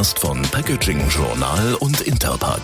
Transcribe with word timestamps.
Podcast 0.00 0.18
von 0.18 0.40
Packaging 0.40 0.98
Journal 1.10 1.74
und 1.74 2.00
Interpack. 2.00 2.62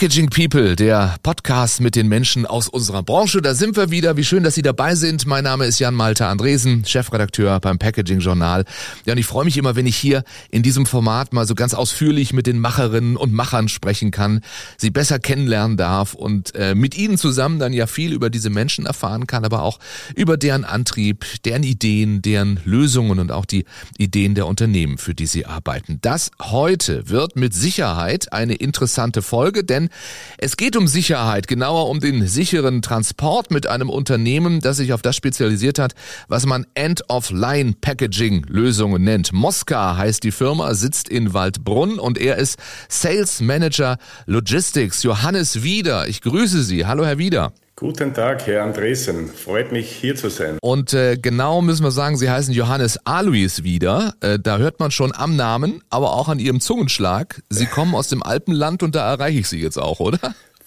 Packaging 0.00 0.30
People, 0.30 0.76
der 0.76 1.16
Podcast 1.22 1.82
mit 1.82 1.94
den 1.94 2.08
Menschen 2.08 2.46
aus 2.46 2.68
unserer 2.68 3.02
Branche. 3.02 3.42
Da 3.42 3.54
sind 3.54 3.76
wir 3.76 3.90
wieder. 3.90 4.16
Wie 4.16 4.24
schön, 4.24 4.42
dass 4.42 4.54
Sie 4.54 4.62
dabei 4.62 4.94
sind. 4.94 5.26
Mein 5.26 5.44
Name 5.44 5.66
ist 5.66 5.78
Jan 5.78 5.94
Malte 5.94 6.24
Andresen, 6.26 6.86
Chefredakteur 6.86 7.60
beim 7.60 7.78
Packaging 7.78 8.20
Journal. 8.20 8.64
Ja, 9.04 9.12
und 9.12 9.18
ich 9.18 9.26
freue 9.26 9.44
mich 9.44 9.58
immer, 9.58 9.76
wenn 9.76 9.84
ich 9.84 9.98
hier 9.98 10.24
in 10.50 10.62
diesem 10.62 10.86
Format 10.86 11.34
mal 11.34 11.46
so 11.46 11.54
ganz 11.54 11.74
ausführlich 11.74 12.32
mit 12.32 12.46
den 12.46 12.60
Macherinnen 12.60 13.18
und 13.18 13.34
Machern 13.34 13.68
sprechen 13.68 14.10
kann, 14.10 14.40
sie 14.78 14.88
besser 14.88 15.18
kennenlernen 15.18 15.76
darf 15.76 16.14
und 16.14 16.54
äh, 16.54 16.74
mit 16.74 16.96
ihnen 16.96 17.18
zusammen 17.18 17.58
dann 17.58 17.74
ja 17.74 17.86
viel 17.86 18.14
über 18.14 18.30
diese 18.30 18.48
Menschen 18.48 18.86
erfahren 18.86 19.26
kann, 19.26 19.44
aber 19.44 19.62
auch 19.62 19.80
über 20.16 20.38
deren 20.38 20.64
Antrieb, 20.64 21.26
deren 21.44 21.62
Ideen, 21.62 22.22
deren 22.22 22.58
Lösungen 22.64 23.18
und 23.18 23.32
auch 23.32 23.44
die 23.44 23.66
Ideen 23.98 24.34
der 24.34 24.46
Unternehmen, 24.46 24.96
für 24.96 25.14
die 25.14 25.26
sie 25.26 25.44
arbeiten. 25.44 25.98
Das 26.00 26.30
heute 26.40 27.10
wird 27.10 27.36
mit 27.36 27.52
Sicherheit 27.52 28.32
eine 28.32 28.54
interessante 28.54 29.20
Folge, 29.20 29.62
denn 29.62 29.89
es 30.38 30.56
geht 30.56 30.76
um 30.76 30.86
Sicherheit, 30.86 31.48
genauer 31.48 31.88
um 31.88 31.98
den 32.00 32.26
sicheren 32.26 32.82
Transport 32.82 33.50
mit 33.50 33.66
einem 33.66 33.90
Unternehmen, 33.90 34.60
das 34.60 34.76
sich 34.78 34.92
auf 34.92 35.02
das 35.02 35.16
spezialisiert 35.16 35.78
hat, 35.78 35.94
was 36.28 36.46
man 36.46 36.66
End-of-Line-Packaging-Lösungen 36.74 39.02
nennt. 39.02 39.32
Mosca 39.32 39.96
heißt 39.96 40.22
die 40.24 40.32
Firma, 40.32 40.74
sitzt 40.74 41.08
in 41.08 41.34
Waldbrunn 41.34 41.98
und 41.98 42.18
er 42.18 42.36
ist 42.36 42.58
Sales 42.88 43.40
Manager 43.40 43.98
Logistics. 44.26 45.02
Johannes 45.02 45.62
Wieder, 45.62 46.08
ich 46.08 46.20
grüße 46.20 46.62
Sie. 46.62 46.86
Hallo, 46.86 47.04
Herr 47.04 47.18
Wieder. 47.18 47.52
Guten 47.80 48.12
Tag, 48.12 48.46
Herr 48.46 48.64
Andresen. 48.64 49.28
Freut 49.28 49.72
mich, 49.72 49.90
hier 49.90 50.14
zu 50.14 50.28
sein. 50.28 50.58
Und 50.60 50.92
äh, 50.92 51.16
genau 51.16 51.62
müssen 51.62 51.82
wir 51.82 51.90
sagen, 51.90 52.18
Sie 52.18 52.28
heißen 52.28 52.52
Johannes 52.52 52.98
Alois 53.06 53.62
wieder. 53.62 54.12
Äh, 54.20 54.38
da 54.38 54.58
hört 54.58 54.80
man 54.80 54.90
schon 54.90 55.14
am 55.16 55.34
Namen, 55.34 55.82
aber 55.88 56.12
auch 56.12 56.28
an 56.28 56.38
Ihrem 56.38 56.60
Zungenschlag. 56.60 57.40
Sie 57.48 57.64
kommen 57.64 57.94
aus 57.94 58.08
dem 58.08 58.22
Alpenland 58.22 58.82
und 58.82 58.94
da 58.94 59.10
erreiche 59.10 59.38
ich 59.38 59.48
Sie 59.48 59.62
jetzt 59.62 59.78
auch, 59.78 59.98
oder? 59.98 60.18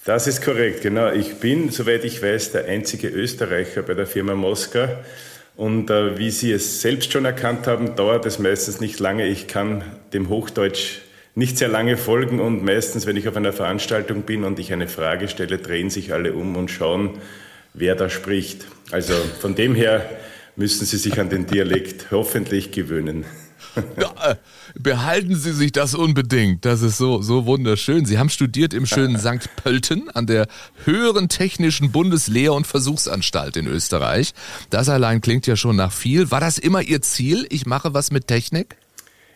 Das 0.06 0.25
ist 0.25 0.44
korrekt, 0.44 0.81
genau. 0.81 1.11
Ich 1.11 1.36
bin, 1.36 1.69
soweit 1.69 2.03
ich 2.03 2.23
weiß, 2.23 2.52
der 2.53 2.66
einzige 2.66 3.09
Österreicher 3.09 3.84
bei 3.84 3.94
der 3.94 4.08
Firma 4.08 4.34
Moska. 4.34 4.89
Und 5.56 5.91
äh, 5.91 6.17
wie 6.17 6.31
Sie 6.31 6.52
es 6.52 6.81
selbst 6.81 7.14
schon 7.14 7.25
erkannt 7.25 7.67
haben, 7.67 7.95
dauert 7.95 8.25
es 8.25 8.39
meistens 8.39 8.81
nicht 8.81 9.00
lange. 9.00 9.28
Ich 9.28 9.47
kann 9.47 9.84
dem 10.14 10.30
Hochdeutsch 10.30 11.02
nicht 11.36 11.58
sehr 11.58 11.67
lange 11.67 11.98
folgen 11.98 12.39
und 12.39 12.64
meistens, 12.64 13.06
wenn 13.06 13.17
ich 13.17 13.28
auf 13.28 13.36
einer 13.36 13.53
Veranstaltung 13.53 14.23
bin 14.23 14.44
und 14.44 14.59
ich 14.59 14.72
eine 14.72 14.88
Frage 14.88 15.28
stelle, 15.28 15.58
drehen 15.58 15.90
sich 15.90 16.14
alle 16.14 16.34
um 16.34 16.56
und 16.56 16.70
schauen, 16.70 17.17
wer 17.73 17.95
da 17.95 18.09
spricht. 18.09 18.66
Also 18.92 19.14
von 19.40 19.56
dem 19.56 19.73
her 19.73 20.08
müssen 20.56 20.86
Sie 20.86 20.98
sich 20.98 21.20
an 21.20 21.30
den 21.30 21.48
Dialekt 21.48 22.12
hoffentlich 22.12 22.72
gewöhnen. 22.72 23.25
Ja, 24.00 24.31
äh, 24.31 24.36
behalten 24.78 25.36
Sie 25.36 25.52
sich 25.52 25.72
das 25.72 25.95
unbedingt. 25.95 26.64
Das 26.64 26.84
ist 26.84 26.98
so, 26.98 27.23
so 27.23 27.47
wunderschön. 27.47 28.06
Sie 28.06 28.20
haben 28.20 28.30
studiert 28.30 28.72
im 28.72 28.86
schönen 28.86 29.18
St. 29.20 29.50
Pölten 29.56 30.12
an 30.12 30.28
der 30.28 30.47
Höheren 30.86 31.28
Technischen 31.28 31.92
Bundeslehr- 31.92 32.53
und 32.53 32.68
Versuchsanstalt 32.68 33.58
in 33.58 33.66
Österreich. 33.66 34.36
Das 34.70 34.90
allein 34.90 35.22
klingt 35.22 35.47
ja 35.47 35.56
schon 35.56 35.75
nach 35.75 35.92
viel. 35.92 36.30
War 36.30 36.40
das 36.40 36.59
immer 36.59 36.84
Ihr 36.84 37.02
Ziel? 37.02 37.47
Ich 37.50 37.66
mache 37.66 37.95
was 37.95 38.12
mit 38.12 38.28
Technik? 38.28 38.78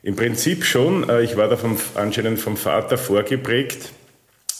Im 0.08 0.16
Prinzip 0.16 0.63
schon. 0.63 1.09
Äh, 1.09 1.23
ich 1.23 1.36
war 1.36 1.50
da 1.50 1.58
vom, 1.58 1.77
anscheinend 1.95 2.39
vom 2.39 2.55
Vater 2.55 2.97
vorgeprägt. 2.97 3.91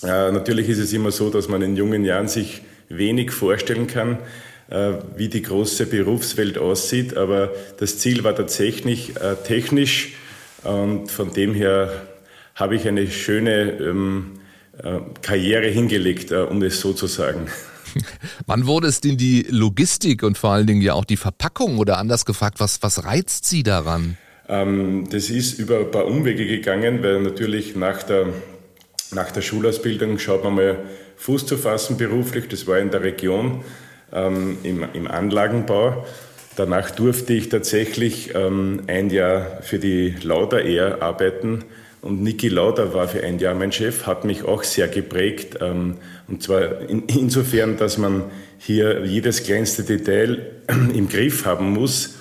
Äh, 0.04 0.34
natürlich 0.34 0.68
ist 0.68 0.80
es 0.80 0.92
immer 0.92 1.10
so, 1.12 1.30
dass 1.30 1.48
man 1.48 1.62
in 1.62 1.78
jungen 1.78 2.04
Jahren 2.04 2.28
sich 2.28 2.64
wenig 2.90 3.32
vorstellen 3.32 3.88
kann, 3.88 4.20
äh, 4.70 4.96
wie 5.16 5.30
die 5.30 5.42
große 5.42 5.86
Berufswelt 5.86 6.58
aussieht. 6.58 7.16
Aber 7.16 7.54
das 7.80 7.98
Ziel 7.98 8.26
war 8.26 8.36
tatsächlich 8.36 9.14
technisch 9.46 10.16
und 10.64 11.10
von 11.10 11.32
dem 11.32 11.54
her 11.54 11.94
habe 12.54 12.76
ich 12.76 12.86
eine 12.86 13.10
schöne 13.10 13.72
ähm, 13.80 14.40
Karriere 15.22 15.68
hingelegt, 15.68 16.34
um 16.34 16.62
es 16.62 16.82
so 16.82 16.92
zu 16.92 17.08
sagen. 17.08 17.48
Wann 18.48 18.68
wurde 18.68 18.88
es 18.88 19.00
denn 19.00 19.16
die 19.16 19.46
Logistik 19.50 20.24
und 20.24 20.38
vor 20.38 20.52
allen 20.52 20.68
Dingen 20.68 20.82
ja 20.82 20.94
auch 20.94 21.06
die 21.06 21.16
Verpackung 21.16 21.78
oder 21.78 22.00
anders 22.00 22.26
gefragt, 22.26 22.60
was, 22.60 22.84
was 22.84 23.06
reizt 23.06 23.46
Sie 23.46 23.64
daran? 23.64 24.18
Ähm, 24.50 25.08
das 25.12 25.30
ist 25.30 25.60
über 25.60 25.80
ein 25.80 25.92
paar 25.92 26.06
Umwege 26.06 26.46
gegangen, 26.46 27.04
weil 27.04 27.22
natürlich 27.22 27.76
nach 27.76 28.04
der, 28.04 28.28
nach 29.12 29.32
der 29.32 29.42
Schulausbildung 29.42 30.20
schaut 30.20 30.44
man 30.44 30.56
mal 30.56 30.78
Fuß 31.18 31.46
zu 31.46 31.58
fassen 31.58 31.98
beruflich. 31.98 32.48
Das 32.48 32.68
war 32.68 32.80
in 32.80 32.92
der 32.92 33.04
Region 33.04 33.64
ähm, 34.14 34.58
im, 34.64 34.86
im 34.94 35.08
Anlagenbau. 35.08 36.06
Danach 36.56 36.92
durfte 36.92 37.34
ich 37.34 37.50
tatsächlich 37.50 38.34
ähm, 38.34 38.84
ein 38.88 39.10
Jahr 39.10 39.62
für 39.62 39.80
die 39.80 40.16
Lauda 40.24 40.60
Air 40.60 41.02
arbeiten. 41.02 41.66
Und 42.02 42.24
Niki 42.24 42.48
Lauda 42.48 42.94
war 42.94 43.08
für 43.08 43.24
ein 43.24 43.40
Jahr 43.40 43.54
mein 43.54 43.72
Chef, 43.72 44.06
hat 44.06 44.24
mich 44.24 44.44
auch 44.44 44.64
sehr 44.64 44.88
geprägt. 44.88 45.58
Und 45.60 46.44
zwar 46.44 46.82
in, 46.88 47.04
insofern, 47.08 47.76
dass 47.76 47.98
man 47.98 48.26
hier 48.60 49.04
jedes 49.04 49.44
kleinste 49.44 49.84
Detail 49.84 50.46
im 50.94 51.10
Griff 51.10 51.46
haben 51.46 51.72
muss 51.72 52.17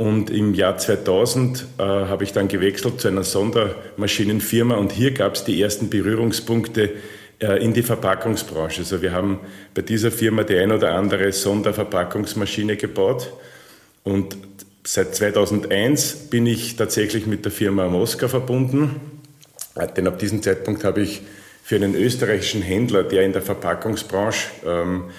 und 0.00 0.30
im 0.30 0.54
Jahr 0.54 0.78
2000 0.78 1.66
äh, 1.76 1.82
habe 1.82 2.24
ich 2.24 2.32
dann 2.32 2.48
gewechselt 2.48 3.02
zu 3.02 3.08
einer 3.08 3.22
Sondermaschinenfirma 3.22 4.76
und 4.76 4.92
hier 4.92 5.10
gab 5.10 5.34
es 5.34 5.44
die 5.44 5.60
ersten 5.60 5.90
Berührungspunkte 5.90 6.92
äh, 7.38 7.62
in 7.62 7.74
die 7.74 7.82
Verpackungsbranche. 7.82 8.80
Also 8.80 9.02
wir 9.02 9.12
haben 9.12 9.40
bei 9.74 9.82
dieser 9.82 10.10
Firma 10.10 10.42
die 10.42 10.56
ein 10.56 10.72
oder 10.72 10.94
andere 10.94 11.30
Sonderverpackungsmaschine 11.30 12.78
gebaut 12.78 13.30
und 14.02 14.38
seit 14.84 15.14
2001 15.14 16.30
bin 16.30 16.46
ich 16.46 16.76
tatsächlich 16.76 17.26
mit 17.26 17.44
der 17.44 17.52
Firma 17.52 17.86
Moska 17.90 18.26
verbunden, 18.26 19.02
denn 19.98 20.08
ab 20.08 20.18
diesem 20.18 20.42
Zeitpunkt 20.42 20.82
habe 20.82 21.02
ich 21.02 21.20
für 21.62 21.76
einen 21.76 21.94
österreichischen 21.94 22.62
Händler, 22.62 23.02
der 23.02 23.26
in 23.26 23.34
der 23.34 23.42
Verpackungsbranche 23.42 24.48
ähm, 24.64 25.10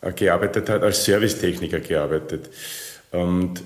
äh, 0.00 0.12
gearbeitet 0.12 0.68
hat, 0.68 0.84
als 0.84 1.04
Servicetechniker 1.04 1.80
gearbeitet. 1.80 2.50
Und 3.10 3.62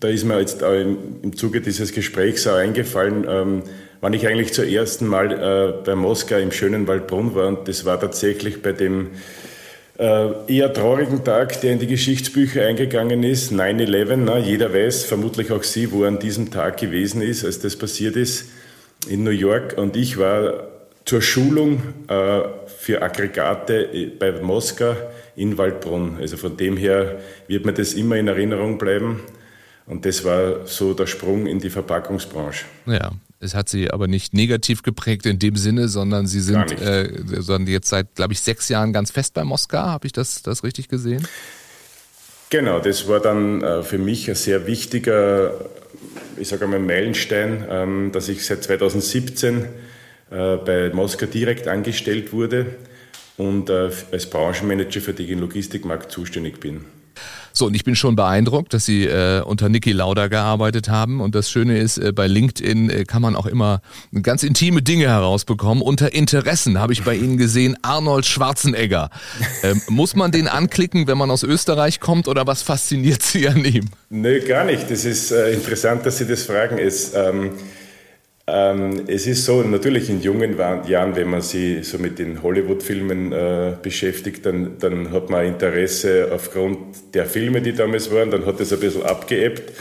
da 0.00 0.08
ist 0.08 0.24
mir 0.24 0.40
jetzt 0.40 0.62
im 0.62 1.36
Zuge 1.36 1.60
dieses 1.60 1.92
Gesprächs 1.92 2.46
auch 2.46 2.56
eingefallen, 2.56 3.26
ähm, 3.28 3.62
wann 4.00 4.12
ich 4.12 4.26
eigentlich 4.26 4.52
zum 4.52 4.64
ersten 4.64 5.06
Mal 5.06 5.32
äh, 5.32 5.84
bei 5.84 5.94
Moskau 5.94 6.36
im 6.36 6.52
schönen 6.52 6.86
Waldbrunn 6.86 7.34
war. 7.34 7.48
Und 7.48 7.68
das 7.68 7.84
war 7.84 7.98
tatsächlich 7.98 8.60
bei 8.62 8.72
dem 8.72 9.10
äh, 9.98 10.28
eher 10.48 10.72
traurigen 10.72 11.24
Tag, 11.24 11.60
der 11.60 11.72
in 11.72 11.78
die 11.78 11.86
Geschichtsbücher 11.86 12.66
eingegangen 12.66 13.22
ist, 13.22 13.52
9-11. 13.52 14.16
Ne? 14.16 14.40
Jeder 14.40 14.74
weiß, 14.74 15.04
vermutlich 15.04 15.52
auch 15.52 15.62
Sie, 15.62 15.92
wo 15.92 16.02
er 16.02 16.08
an 16.08 16.18
diesem 16.18 16.50
Tag 16.50 16.78
gewesen 16.78 17.22
ist, 17.22 17.44
als 17.44 17.60
das 17.60 17.76
passiert 17.76 18.16
ist, 18.16 18.48
in 19.08 19.22
New 19.22 19.30
York. 19.30 19.78
Und 19.78 19.96
ich 19.96 20.18
war 20.18 20.68
zur 21.04 21.22
Schulung 21.22 21.82
äh, 22.08 22.40
für 22.78 23.02
Aggregate 23.02 23.92
äh, 23.92 24.06
bei 24.06 24.32
Moskau 24.32 24.96
in 25.36 25.56
Waldbrunn. 25.58 26.16
Also 26.20 26.36
von 26.36 26.56
dem 26.56 26.76
her 26.76 27.20
wird 27.46 27.64
mir 27.64 27.72
das 27.72 27.94
immer 27.94 28.16
in 28.16 28.28
Erinnerung 28.28 28.78
bleiben. 28.78 29.20
Und 29.86 30.06
das 30.06 30.24
war 30.24 30.66
so 30.66 30.94
der 30.94 31.06
Sprung 31.06 31.46
in 31.46 31.58
die 31.58 31.70
Verpackungsbranche. 31.70 32.64
Ja, 32.86 33.12
es 33.40 33.54
hat 33.54 33.68
sie 33.68 33.90
aber 33.90 34.08
nicht 34.08 34.32
negativ 34.32 34.82
geprägt 34.82 35.26
in 35.26 35.38
dem 35.38 35.56
Sinne, 35.56 35.88
sondern 35.88 36.26
sie 36.26 36.40
sind 36.40 36.72
äh, 36.80 37.10
sondern 37.40 37.70
jetzt 37.70 37.90
seit, 37.90 38.14
glaube 38.14 38.32
ich, 38.32 38.40
sechs 38.40 38.68
Jahren 38.70 38.92
ganz 38.94 39.10
fest 39.10 39.34
bei 39.34 39.44
Moskau. 39.44 39.78
Habe 39.78 40.06
ich 40.06 40.12
das, 40.12 40.42
das 40.42 40.64
richtig 40.64 40.88
gesehen? 40.88 41.26
Genau, 42.48 42.78
das 42.78 43.08
war 43.08 43.20
dann 43.20 43.62
äh, 43.62 43.82
für 43.82 43.98
mich 43.98 44.28
ein 44.28 44.36
sehr 44.36 44.66
wichtiger, 44.66 45.68
ich 46.36 46.48
sage 46.48 46.64
einmal, 46.64 46.78
Meilenstein, 46.78 47.64
ähm, 47.68 48.12
dass 48.12 48.28
ich 48.28 48.46
seit 48.46 48.62
2017 48.62 49.64
äh, 50.30 50.56
bei 50.56 50.90
Moskau 50.94 51.26
direkt 51.26 51.68
angestellt 51.68 52.32
wurde 52.32 52.66
und 53.36 53.68
äh, 53.70 53.90
als 54.12 54.30
Branchenmanager 54.30 55.00
für 55.00 55.12
den 55.12 55.40
Logistikmarkt 55.40 56.10
zuständig 56.12 56.60
bin. 56.60 56.84
So, 57.52 57.66
und 57.66 57.74
ich 57.74 57.84
bin 57.84 57.96
schon 57.96 58.16
beeindruckt, 58.16 58.74
dass 58.74 58.84
Sie 58.84 59.04
äh, 59.04 59.42
unter 59.42 59.68
Niki 59.68 59.92
Lauda 59.92 60.28
gearbeitet 60.28 60.88
haben. 60.88 61.20
Und 61.20 61.34
das 61.34 61.50
Schöne 61.50 61.78
ist, 61.78 61.98
äh, 61.98 62.12
bei 62.12 62.26
LinkedIn 62.26 62.90
äh, 62.90 63.04
kann 63.04 63.22
man 63.22 63.36
auch 63.36 63.46
immer 63.46 63.80
ganz 64.22 64.42
intime 64.42 64.82
Dinge 64.82 65.06
herausbekommen. 65.06 65.82
Unter 65.82 66.12
Interessen 66.12 66.78
habe 66.78 66.92
ich 66.92 67.04
bei 67.04 67.14
Ihnen 67.14 67.36
gesehen 67.36 67.76
Arnold 67.82 68.26
Schwarzenegger. 68.26 69.10
Ähm, 69.62 69.80
muss 69.88 70.14
man 70.16 70.32
den 70.32 70.48
anklicken, 70.48 71.06
wenn 71.06 71.16
man 71.16 71.30
aus 71.30 71.42
Österreich 71.42 72.00
kommt 72.00 72.28
oder 72.28 72.46
was 72.46 72.62
fasziniert 72.62 73.22
Sie 73.22 73.48
an 73.48 73.64
ihm? 73.64 73.88
Nö, 74.10 74.40
gar 74.46 74.64
nicht. 74.64 74.90
Das 74.90 75.04
ist 75.04 75.30
äh, 75.30 75.52
interessant, 75.52 76.04
dass 76.06 76.18
Sie 76.18 76.26
das 76.26 76.44
fragen. 76.44 76.78
Es, 76.78 77.14
ähm 77.14 77.52
ähm, 78.46 79.04
es 79.06 79.26
ist 79.26 79.46
so, 79.46 79.62
natürlich 79.62 80.10
in 80.10 80.20
jungen 80.20 80.58
Jahren, 80.58 81.16
wenn 81.16 81.30
man 81.30 81.40
sich 81.40 81.88
so 81.88 81.98
mit 81.98 82.18
den 82.18 82.42
Hollywood-Filmen 82.42 83.32
äh, 83.32 83.72
beschäftigt, 83.80 84.44
dann, 84.44 84.76
dann 84.78 85.12
hat 85.12 85.30
man 85.30 85.46
Interesse 85.46 86.28
aufgrund 86.30 87.14
der 87.14 87.24
Filme, 87.24 87.62
die 87.62 87.72
damals 87.72 88.12
waren, 88.12 88.30
dann 88.30 88.44
hat 88.44 88.60
es 88.60 88.72
ein 88.72 88.80
bisschen 88.80 89.02
abgeebbt. 89.02 89.72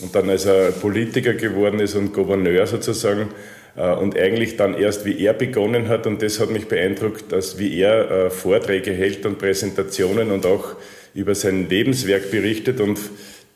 Und 0.00 0.14
dann, 0.14 0.30
als 0.30 0.46
er 0.46 0.72
Politiker 0.72 1.34
geworden 1.34 1.80
ist 1.80 1.94
und 1.94 2.12
Gouverneur 2.12 2.66
sozusagen, 2.66 3.28
äh, 3.76 3.92
und 3.92 4.18
eigentlich 4.18 4.56
dann 4.56 4.74
erst, 4.74 5.04
wie 5.04 5.24
er 5.24 5.32
begonnen 5.32 5.88
hat, 5.88 6.06
und 6.08 6.20
das 6.20 6.40
hat 6.40 6.50
mich 6.50 6.66
beeindruckt, 6.66 7.30
dass 7.30 7.58
wie 7.58 7.78
er 7.80 8.10
äh, 8.10 8.30
Vorträge 8.30 8.92
hält 8.92 9.24
und 9.26 9.38
Präsentationen 9.38 10.32
und 10.32 10.44
auch 10.44 10.74
über 11.14 11.34
sein 11.34 11.68
Lebenswerk 11.68 12.30
berichtet 12.30 12.80
und 12.80 12.98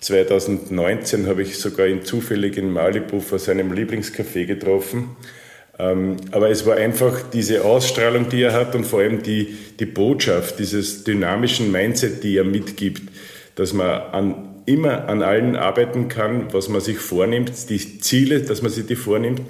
2019 0.03 1.29
habe 1.29 1.43
ich 1.43 1.59
sogar 1.59 1.87
ihn 1.87 2.05
zufällig 2.05 2.57
in 2.57 2.71
Malibu 2.71 3.21
vor 3.21 3.39
seinem 3.39 3.73
Lieblingscafé 3.73 4.47
getroffen. 4.47 5.17
Ähm, 5.79 6.17
aber 6.33 6.51
es 6.51 6.67
war 6.67 6.77
einfach 6.77 7.23
diese 7.33 7.65
Ausstrahlung, 7.65 8.29
die 8.29 8.43
er 8.43 8.53
hat 8.53 8.75
und 8.75 8.85
vor 8.85 9.01
allem 9.01 9.23
die, 9.23 9.57
die 9.79 9.87
Botschaft, 9.87 10.59
dieses 10.59 11.05
dynamischen 11.05 11.71
Mindset, 11.71 12.25
die 12.25 12.37
er 12.37 12.45
mitgibt, 12.45 13.03
dass 13.55 13.73
man 13.73 13.89
an, 13.89 14.63
immer 14.67 15.09
an 15.09 15.23
allen 15.23 15.55
arbeiten 15.55 16.09
kann, 16.09 16.53
was 16.53 16.69
man 16.69 16.81
sich 16.81 16.99
vornimmt, 16.99 17.71
die 17.71 18.01
Ziele, 18.01 18.41
dass 18.41 18.61
man 18.61 18.73
sich 18.73 18.87
die 18.87 18.97
vornimmt, 18.97 19.43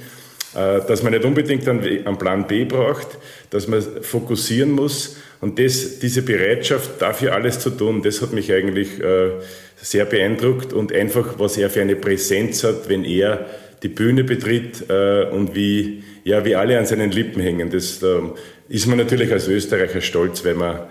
dass 0.54 1.02
man 1.02 1.12
nicht 1.12 1.24
unbedingt 1.24 1.66
einen 1.66 2.18
Plan 2.18 2.46
B 2.46 2.64
braucht, 2.64 3.08
dass 3.50 3.68
man 3.68 3.82
fokussieren 4.02 4.72
muss 4.72 5.16
und 5.42 5.58
das, 5.58 5.98
diese 5.98 6.22
Bereitschaft, 6.22 7.02
dafür 7.02 7.34
alles 7.34 7.58
zu 7.58 7.70
tun, 7.70 8.00
das 8.02 8.22
hat 8.22 8.32
mich 8.32 8.52
eigentlich 8.52 9.00
äh, 9.00 9.30
sehr 9.76 10.04
beeindruckt 10.04 10.72
und 10.72 10.92
einfach, 10.92 11.38
was 11.38 11.56
er 11.56 11.68
für 11.68 11.80
eine 11.80 11.96
Präsenz 11.96 12.62
hat, 12.62 12.88
wenn 12.88 13.04
er 13.04 13.46
die 13.82 13.88
Bühne 13.88 14.22
betritt 14.22 14.88
äh, 14.88 15.24
und 15.24 15.56
wie, 15.56 16.04
ja, 16.22 16.44
wie 16.44 16.54
alle 16.54 16.78
an 16.78 16.86
seinen 16.86 17.10
Lippen 17.10 17.42
hängen. 17.42 17.70
Das 17.70 18.00
äh, 18.04 18.20
ist 18.68 18.86
man 18.86 18.98
natürlich 18.98 19.32
als 19.32 19.48
Österreicher 19.48 20.00
stolz, 20.00 20.44
wenn 20.44 20.58
man 20.58 20.82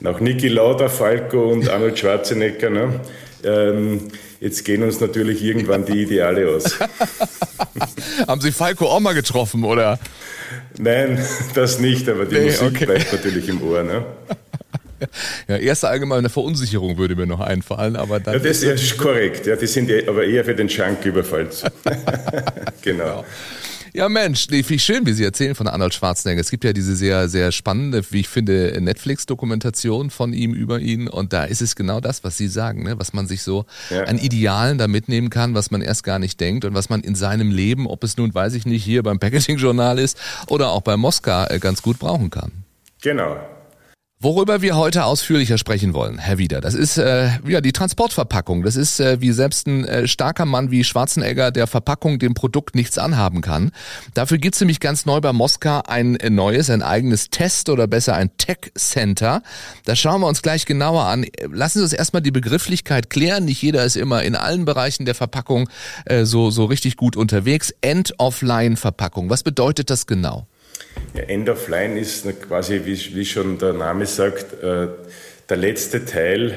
nach 0.00 0.20
Niki 0.20 0.48
Lauda, 0.48 0.90
Falco 0.90 1.50
und 1.50 1.70
Arnold 1.70 1.98
Schwarzenegger, 1.98 2.68
ne, 2.68 3.00
ähm, 3.44 4.08
jetzt 4.40 4.64
gehen 4.64 4.82
uns 4.82 5.00
natürlich 5.00 5.42
irgendwann 5.42 5.84
die 5.84 6.02
Ideale 6.02 6.48
aus. 6.48 6.78
Haben 8.28 8.40
Sie 8.40 8.52
Falco 8.52 8.86
auch 8.86 9.00
mal 9.00 9.14
getroffen, 9.14 9.64
oder? 9.64 9.98
Nein, 10.78 11.24
das 11.54 11.78
nicht, 11.78 12.08
aber 12.08 12.26
die 12.26 12.36
nee, 12.36 12.44
Musik 12.46 12.62
okay. 12.62 12.86
bleibt 12.86 13.12
natürlich 13.12 13.48
im 13.48 13.62
Ohr. 13.62 13.82
Ne? 13.82 14.04
Ja, 15.46 15.56
erste 15.56 15.88
allgemeine 15.88 16.30
Verunsicherung 16.30 16.96
würde 16.96 17.16
mir 17.16 17.26
noch 17.26 17.40
einfallen, 17.40 17.96
aber 17.96 18.18
dann. 18.18 18.32
Ja, 18.32 18.40
das 18.40 18.62
ist, 18.62 18.82
ist 18.82 18.96
korrekt. 18.96 19.46
Ja, 19.46 19.56
die 19.56 19.66
sind 19.66 19.90
aber 20.08 20.24
eher 20.24 20.42
für 20.42 20.54
den 20.54 20.70
Schanküberfall. 20.70 21.48
genau. 22.82 23.22
Ja, 23.96 24.10
Mensch, 24.10 24.48
nee, 24.50 24.62
wie 24.68 24.78
schön, 24.78 25.06
wie 25.06 25.14
Sie 25.14 25.24
erzählen 25.24 25.54
von 25.54 25.68
Arnold 25.68 25.94
Schwarzenegger. 25.94 26.42
Es 26.42 26.50
gibt 26.50 26.64
ja 26.64 26.74
diese 26.74 26.94
sehr, 26.94 27.30
sehr 27.30 27.50
spannende, 27.50 28.02
wie 28.10 28.20
ich 28.20 28.28
finde, 28.28 28.76
Netflix-Dokumentation 28.78 30.10
von 30.10 30.34
ihm 30.34 30.52
über 30.52 30.80
ihn. 30.80 31.08
Und 31.08 31.32
da 31.32 31.44
ist 31.44 31.62
es 31.62 31.76
genau 31.76 32.00
das, 32.00 32.22
was 32.22 32.36
Sie 32.36 32.48
sagen, 32.48 32.82
ne? 32.82 32.98
was 32.98 33.14
man 33.14 33.26
sich 33.26 33.42
so 33.42 33.64
ja. 33.88 34.02
an 34.02 34.18
Idealen 34.18 34.76
da 34.76 34.86
mitnehmen 34.86 35.30
kann, 35.30 35.54
was 35.54 35.70
man 35.70 35.80
erst 35.80 36.04
gar 36.04 36.18
nicht 36.18 36.38
denkt 36.42 36.66
und 36.66 36.74
was 36.74 36.90
man 36.90 37.00
in 37.00 37.14
seinem 37.14 37.50
Leben, 37.50 37.86
ob 37.86 38.04
es 38.04 38.18
nun, 38.18 38.34
weiß 38.34 38.52
ich 38.52 38.66
nicht, 38.66 38.84
hier 38.84 39.02
beim 39.02 39.18
Packaging-Journal 39.18 39.98
ist 39.98 40.18
oder 40.48 40.72
auch 40.72 40.82
bei 40.82 40.98
Moskau, 40.98 41.46
äh, 41.46 41.58
ganz 41.58 41.80
gut 41.80 41.98
brauchen 41.98 42.28
kann. 42.28 42.52
Genau, 43.00 43.38
Worüber 44.18 44.62
wir 44.62 44.76
heute 44.76 45.04
ausführlicher 45.04 45.58
sprechen 45.58 45.92
wollen, 45.92 46.16
Herr 46.16 46.38
Wieder, 46.38 46.62
das 46.62 46.72
ist 46.72 46.96
äh, 46.96 47.28
ja 47.46 47.60
die 47.60 47.72
Transportverpackung. 47.72 48.62
Das 48.62 48.74
ist 48.74 48.98
äh, 48.98 49.20
wie 49.20 49.30
selbst 49.30 49.66
ein 49.66 49.84
äh, 49.84 50.08
starker 50.08 50.46
Mann 50.46 50.70
wie 50.70 50.84
Schwarzenegger 50.84 51.50
der 51.50 51.66
Verpackung 51.66 52.18
dem 52.18 52.32
Produkt 52.32 52.74
nichts 52.74 52.96
anhaben 52.96 53.42
kann. 53.42 53.72
Dafür 54.14 54.38
gibt's 54.38 54.58
nämlich 54.58 54.80
ganz 54.80 55.04
neu 55.04 55.20
bei 55.20 55.34
Moskau 55.34 55.82
ein 55.86 56.16
äh, 56.16 56.30
neues, 56.30 56.70
ein 56.70 56.80
eigenes 56.80 57.28
Test 57.28 57.68
oder 57.68 57.86
besser 57.86 58.14
ein 58.14 58.34
Tech 58.38 58.72
Center. 58.74 59.42
Das 59.84 59.98
schauen 59.98 60.22
wir 60.22 60.28
uns 60.28 60.40
gleich 60.40 60.64
genauer 60.64 61.04
an. 61.04 61.26
Lassen 61.52 61.80
Sie 61.80 61.84
uns 61.84 61.92
erstmal 61.92 62.22
die 62.22 62.30
Begrifflichkeit 62.30 63.10
klären. 63.10 63.44
Nicht 63.44 63.60
jeder 63.60 63.84
ist 63.84 63.96
immer 63.96 64.22
in 64.22 64.34
allen 64.34 64.64
Bereichen 64.64 65.04
der 65.04 65.14
Verpackung 65.14 65.68
äh, 66.06 66.24
so 66.24 66.50
so 66.50 66.64
richtig 66.64 66.96
gut 66.96 67.16
unterwegs. 67.16 67.74
End-of-Line-Verpackung. 67.82 69.28
Was 69.28 69.42
bedeutet 69.42 69.90
das 69.90 70.06
genau? 70.06 70.46
Ja, 71.14 71.22
End 71.22 71.48
of 71.48 71.68
Line 71.68 71.98
ist 71.98 72.26
quasi, 72.42 72.82
wie, 72.84 73.14
wie 73.14 73.24
schon 73.24 73.58
der 73.58 73.72
Name 73.72 74.06
sagt, 74.06 74.62
äh, 74.62 74.88
der 75.48 75.56
letzte 75.56 76.04
Teil 76.04 76.56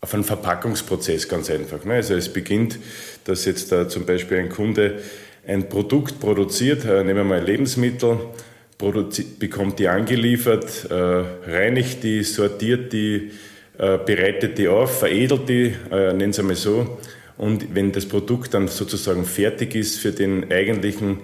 auf 0.00 0.12
einen 0.12 0.24
Verpackungsprozess 0.24 1.28
ganz 1.28 1.50
einfach. 1.50 1.84
Ne? 1.84 1.94
Also 1.94 2.14
es 2.14 2.30
beginnt, 2.30 2.78
dass 3.24 3.44
jetzt 3.46 3.72
da 3.72 3.88
zum 3.88 4.04
Beispiel 4.04 4.38
ein 4.38 4.50
Kunde 4.50 5.00
ein 5.46 5.68
Produkt 5.68 6.20
produziert, 6.20 6.84
äh, 6.84 7.04
nehmen 7.04 7.16
wir 7.16 7.24
mal 7.24 7.42
Lebensmittel, 7.42 8.18
bekommt 9.38 9.78
die 9.78 9.88
angeliefert, 9.88 10.90
äh, 10.90 10.94
reinigt 10.94 12.02
die, 12.02 12.22
sortiert 12.22 12.92
die, 12.92 13.30
bereitet 13.78 14.56
die 14.56 14.68
auf, 14.68 15.00
veredelt 15.00 15.50
die, 15.50 15.74
nennen 15.90 16.32
Sie 16.32 16.42
mal 16.42 16.54
so. 16.54 16.98
Und 17.36 17.74
wenn 17.74 17.92
das 17.92 18.06
Produkt 18.06 18.54
dann 18.54 18.68
sozusagen 18.68 19.26
fertig 19.26 19.74
ist 19.74 19.98
für 19.98 20.12
den 20.12 20.50
eigentlichen 20.50 21.18
äh, 21.18 21.22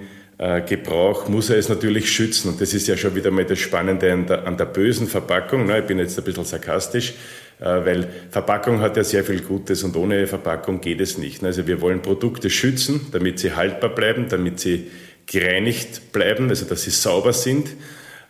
Gebrauch 0.66 1.28
muss 1.28 1.50
er 1.50 1.58
es 1.58 1.68
natürlich 1.68 2.10
schützen. 2.10 2.48
Und 2.48 2.60
das 2.60 2.74
ist 2.74 2.88
ja 2.88 2.96
schon 2.96 3.14
wieder 3.14 3.30
mal 3.30 3.44
das 3.44 3.60
Spannende 3.60 4.12
an 4.12 4.26
der, 4.26 4.44
an 4.44 4.56
der 4.56 4.64
bösen 4.64 5.06
Verpackung. 5.06 5.70
Ich 5.70 5.84
bin 5.84 6.00
jetzt 6.00 6.18
ein 6.18 6.24
bisschen 6.24 6.44
sarkastisch, 6.44 7.14
äh, 7.60 7.64
weil 7.64 8.08
Verpackung 8.28 8.80
hat 8.80 8.96
ja 8.96 9.04
sehr 9.04 9.22
viel 9.22 9.40
Gutes 9.42 9.84
und 9.84 9.94
ohne 9.94 10.26
Verpackung 10.26 10.80
geht 10.80 11.00
es 11.00 11.16
nicht. 11.16 11.44
Also 11.44 11.68
wir 11.68 11.80
wollen 11.80 12.02
Produkte 12.02 12.50
schützen, 12.50 13.06
damit 13.12 13.38
sie 13.38 13.52
haltbar 13.52 13.94
bleiben, 13.94 14.26
damit 14.28 14.58
sie 14.58 14.90
gereinigt 15.26 16.10
bleiben, 16.10 16.48
also 16.48 16.64
dass 16.64 16.82
sie 16.82 16.90
sauber 16.90 17.32
sind. 17.32 17.68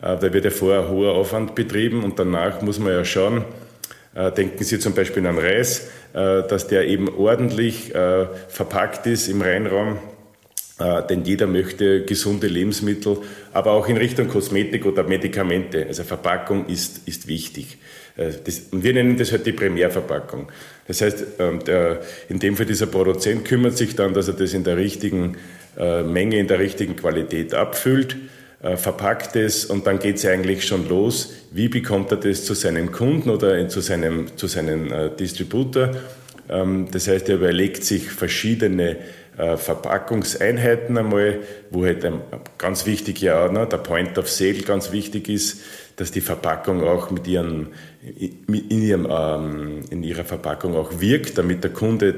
Äh, 0.03 0.19
da 0.19 0.35
wird 0.35 0.45
ja 0.45 0.51
vorher 0.51 0.91
hoher 0.91 1.15
Aufwand 1.15 1.55
betrieben 1.55 2.05
und 2.05 2.19
danach 2.19 2.61
muss 2.61 2.79
man 2.79 2.93
ja 2.93 3.05
schauen, 3.05 3.45
Denken 4.37 4.63
Sie 4.63 4.79
zum 4.79 4.93
Beispiel 4.93 5.27
an 5.27 5.39
Reis, 5.39 5.89
dass 6.13 6.67
der 6.67 6.87
eben 6.87 7.09
ordentlich 7.09 7.93
verpackt 8.49 9.07
ist 9.07 9.27
im 9.29 9.41
Reinraum, 9.41 9.97
äh, 9.97 10.12
denn 11.09 11.25
jeder 11.25 11.47
möchte 11.47 12.05
gesunde 12.05 12.47
Lebensmittel, 12.47 13.19
aber 13.53 13.73
auch 13.73 13.89
in 13.89 13.97
Richtung 13.97 14.29
Kosmetik 14.29 14.87
oder 14.87 15.03
Medikamente. 15.05 15.87
Also 15.87 16.03
Verpackung 16.03 16.67
ist, 16.67 17.07
ist 17.07 17.29
wichtig. 17.29 17.79
Äh, 18.17 18.31
das, 18.45 18.63
wir 18.73 18.93
nennen 18.93 19.17
das 19.17 19.33
halt 19.33 19.47
die 19.47 19.53
Primärverpackung. 19.53 20.51
Das 20.87 21.01
heißt, 21.01 21.25
ähm, 21.39 21.63
der, 21.65 22.01
in 22.29 22.39
dem 22.39 22.57
Fall 22.57 22.67
dieser 22.67 22.87
Produzent 22.87 23.45
kümmert 23.45 23.77
sich 23.77 23.97
dann, 23.97 24.15
dass 24.15 24.29
er 24.29 24.35
das 24.35 24.55
in 24.55 24.65
der 24.65 24.77
richtigen 24.77 25.37
äh, 25.77 26.03
Menge, 26.03 26.39
in 26.39 26.49
der 26.49 26.59
richtigen 26.59 26.97
Qualität 26.97 27.55
abfüllt, 27.55 28.17
äh, 28.63 28.77
verpackt 28.77 29.37
es 29.37 29.65
und 29.65 29.87
dann 29.87 29.99
geht 29.99 30.17
es 30.17 30.27
eigentlich 30.27 30.67
schon 30.67 30.89
los. 30.89 31.35
Wie 31.51 31.69
bekommt 31.69 32.11
er 32.13 32.19
das 32.19 32.45
zu 32.45 32.55
seinen 32.55 32.93
Kunden 32.93 33.31
oder 33.31 33.69
zu 33.69 33.81
seinem, 33.81 34.37
zu 34.37 34.47
seinem 34.47 34.93
äh, 34.93 35.11
Distributor? 35.11 35.91
Ähm, 36.49 36.89
das 36.91 37.09
heißt, 37.09 37.29
er 37.29 37.37
überlegt 37.37 37.85
sich 37.85 38.11
verschiedene 38.11 38.91
äh, 38.91 38.97
Verpackungseinheiten 39.35 40.99
einmal, 40.99 41.41
wo 41.71 41.85
halt 41.87 42.07
ganz 42.59 42.85
wichtig 42.85 43.23
ja 43.23 43.47
auch, 43.47 43.51
ne, 43.51 43.67
der 43.67 43.79
Point 43.79 44.19
of 44.19 44.29
Sale 44.29 44.61
ganz 44.61 44.93
wichtig 44.93 45.29
ist, 45.29 45.63
dass 45.97 46.11
die 46.11 46.21
Verpackung 46.21 46.83
auch 46.83 47.11
mit 47.11 47.27
ihren, 47.27 47.69
in, 48.03 48.83
ihrem, 48.83 49.09
ähm, 49.11 49.81
in 49.91 50.03
ihrer 50.03 50.25
Verpackung 50.25 50.77
auch 50.77 51.01
wirkt, 51.01 51.39
damit 51.39 51.65
der 51.65 51.73
Kunde 51.73 52.15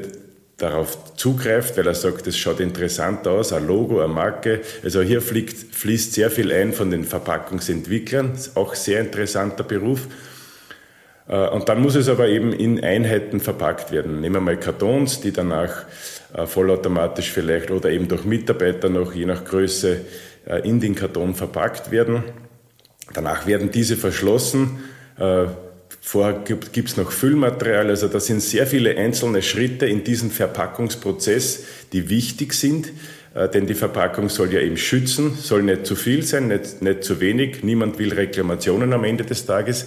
darauf 0.56 1.14
zugreift, 1.16 1.76
weil 1.76 1.86
er 1.86 1.94
sagt, 1.94 2.26
das 2.26 2.36
schaut 2.36 2.60
interessant 2.60 3.26
aus, 3.26 3.52
ein 3.52 3.66
Logo, 3.66 4.00
eine 4.00 4.12
Marke. 4.12 4.60
Also 4.82 5.02
hier 5.02 5.20
fliegt, 5.20 5.74
fließt 5.74 6.12
sehr 6.12 6.30
viel 6.30 6.52
ein 6.52 6.72
von 6.72 6.90
den 6.90 7.04
Verpackungsentwicklern, 7.04 8.32
auch 8.54 8.74
sehr 8.74 9.00
interessanter 9.00 9.64
Beruf. 9.64 10.06
Äh, 11.28 11.48
und 11.48 11.68
dann 11.68 11.82
muss 11.82 11.96
es 11.96 12.08
aber 12.08 12.28
eben 12.28 12.52
in 12.52 12.82
Einheiten 12.82 13.40
verpackt 13.40 13.90
werden. 13.90 14.20
Nehmen 14.20 14.36
wir 14.36 14.40
mal 14.40 14.56
Kartons, 14.56 15.20
die 15.20 15.32
danach 15.32 15.82
äh, 15.82 15.84
vollautomatisch 16.34 17.30
vielleicht 17.30 17.70
oder 17.70 17.90
eben 17.90 18.08
durch 18.08 18.24
Mitarbeiter 18.24 18.88
noch 18.88 19.14
je 19.14 19.24
nach 19.24 19.44
Größe 19.44 20.00
äh, 20.46 20.68
in 20.68 20.80
den 20.80 20.94
Karton 20.94 21.34
verpackt 21.34 21.90
werden. 21.90 22.24
Danach 23.12 23.46
werden 23.46 23.70
diese 23.70 23.96
verschlossen. 23.96 24.78
Vorher 26.00 26.40
gibt 26.42 26.88
es 26.88 26.96
noch 26.96 27.12
Füllmaterial. 27.12 27.90
Also 27.90 28.08
da 28.08 28.18
sind 28.18 28.40
sehr 28.40 28.66
viele 28.66 28.96
einzelne 28.96 29.42
Schritte 29.42 29.84
in 29.84 30.04
diesem 30.04 30.30
Verpackungsprozess, 30.30 31.64
die 31.92 32.08
wichtig 32.08 32.54
sind. 32.54 32.92
Denn 33.52 33.66
die 33.66 33.74
Verpackung 33.74 34.30
soll 34.30 34.52
ja 34.54 34.60
eben 34.60 34.78
schützen, 34.78 35.34
soll 35.34 35.62
nicht 35.62 35.86
zu 35.86 35.96
viel 35.96 36.22
sein, 36.22 36.48
nicht, 36.48 36.82
nicht 36.82 37.04
zu 37.04 37.20
wenig. 37.20 37.62
Niemand 37.62 37.98
will 37.98 38.12
Reklamationen 38.12 38.92
am 38.92 39.04
Ende 39.04 39.24
des 39.24 39.44
Tages. 39.44 39.86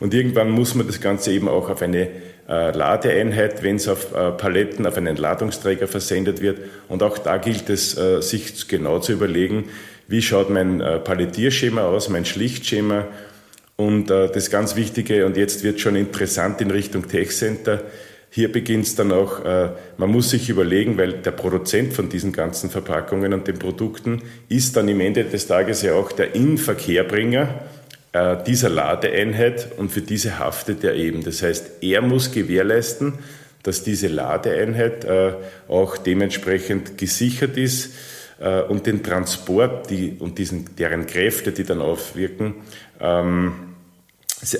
Und 0.00 0.14
irgendwann 0.14 0.50
muss 0.50 0.74
man 0.74 0.86
das 0.86 1.00
Ganze 1.00 1.32
eben 1.32 1.48
auch 1.48 1.70
auf 1.70 1.82
eine 1.82 2.08
äh, 2.48 2.70
Ladeeinheit, 2.70 3.62
wenn 3.62 3.76
es 3.76 3.88
auf 3.88 4.14
äh, 4.14 4.30
Paletten, 4.32 4.86
auf 4.86 4.96
einen 4.96 5.16
Ladungsträger 5.16 5.88
versendet 5.88 6.40
wird. 6.40 6.60
Und 6.88 7.02
auch 7.02 7.18
da 7.18 7.36
gilt 7.36 7.68
es, 7.68 7.98
äh, 7.98 8.22
sich 8.22 8.68
genau 8.68 9.00
zu 9.00 9.12
überlegen, 9.12 9.64
wie 10.06 10.22
schaut 10.22 10.50
mein 10.50 10.80
äh, 10.80 10.98
Palettierschema 10.98 11.82
aus, 11.82 12.08
mein 12.08 12.24
Schlichtschema. 12.24 13.06
Und 13.76 14.10
äh, 14.10 14.30
das 14.30 14.50
ganz 14.50 14.76
Wichtige, 14.76 15.26
und 15.26 15.36
jetzt 15.36 15.62
wird 15.62 15.80
schon 15.80 15.96
interessant 15.96 16.60
in 16.60 16.70
Richtung 16.70 17.06
Tech 17.06 17.30
Center, 17.30 17.82
hier 18.30 18.52
beginnt 18.52 18.86
es 18.86 18.94
dann 18.94 19.10
auch, 19.12 19.44
äh, 19.44 19.70
man 19.96 20.10
muss 20.10 20.30
sich 20.30 20.48
überlegen, 20.50 20.98
weil 20.98 21.12
der 21.14 21.30
Produzent 21.30 21.94
von 21.94 22.08
diesen 22.08 22.32
ganzen 22.32 22.70
Verpackungen 22.70 23.32
und 23.32 23.48
den 23.48 23.58
Produkten 23.58 24.22
ist 24.48 24.76
dann 24.76 24.88
im 24.88 25.00
Ende 25.00 25.24
des 25.24 25.46
Tages 25.46 25.82
ja 25.82 25.94
auch 25.94 26.12
der 26.12 26.34
Inverkehrbringer 26.34 27.48
dieser 28.46 28.70
Ladeeinheit 28.70 29.68
und 29.76 29.90
für 29.90 30.00
diese 30.00 30.38
haftet 30.38 30.84
er 30.84 30.94
eben. 30.94 31.22
Das 31.22 31.42
heißt, 31.42 31.82
er 31.82 32.02
muss 32.02 32.32
gewährleisten, 32.32 33.14
dass 33.62 33.82
diese 33.82 34.08
Ladeeinheit 34.08 35.04
äh, 35.04 35.32
auch 35.68 35.98
dementsprechend 35.98 36.96
gesichert 36.96 37.56
ist 37.56 37.94
äh, 38.40 38.62
und 38.62 38.86
den 38.86 39.02
Transport 39.02 39.90
die, 39.90 40.16
und 40.18 40.38
diesen, 40.38 40.76
deren 40.76 41.06
Kräfte, 41.06 41.52
die 41.52 41.64
dann 41.64 41.80
aufwirken, 41.80 42.54
ähm, 43.00 43.52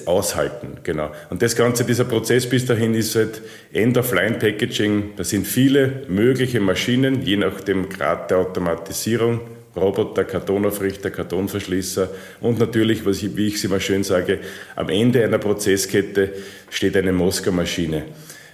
aushalten, 0.07 0.79
genau. 0.83 1.12
Und 1.31 1.41
das 1.41 1.55
Ganze, 1.55 1.85
dieser 1.85 2.05
Prozess 2.05 2.49
bis 2.49 2.67
dahin 2.67 2.95
ist 2.95 3.15
halt 3.15 3.41
End-of-Line-Packaging. 3.73 5.12
Da 5.17 5.23
sind 5.23 5.47
viele 5.47 6.03
mögliche 6.09 6.61
Maschinen, 6.61 7.23
je 7.23 7.37
nach 7.37 7.61
dem 7.61 7.88
Grad 7.88 8.31
der 8.31 8.38
Automatisierung. 8.38 9.41
Roboter, 9.79 10.25
Kartonaufrichter, 10.25 11.11
Kartonverschließer 11.11 12.11
und 12.41 12.59
natürlich, 12.59 13.05
was 13.07 13.23
ich, 13.23 13.37
wie 13.37 13.49
ich 13.49 13.55
es 13.55 13.65
immer 13.65 13.81
schön 13.81 14.05
sage, 14.05 14.41
am 14.77 14.89
Ende 14.89 15.25
einer 15.25 15.39
Prozesskette 15.39 16.33
steht 16.71 16.97
eine 16.97 17.13
Moskau-Maschine. 17.13 18.05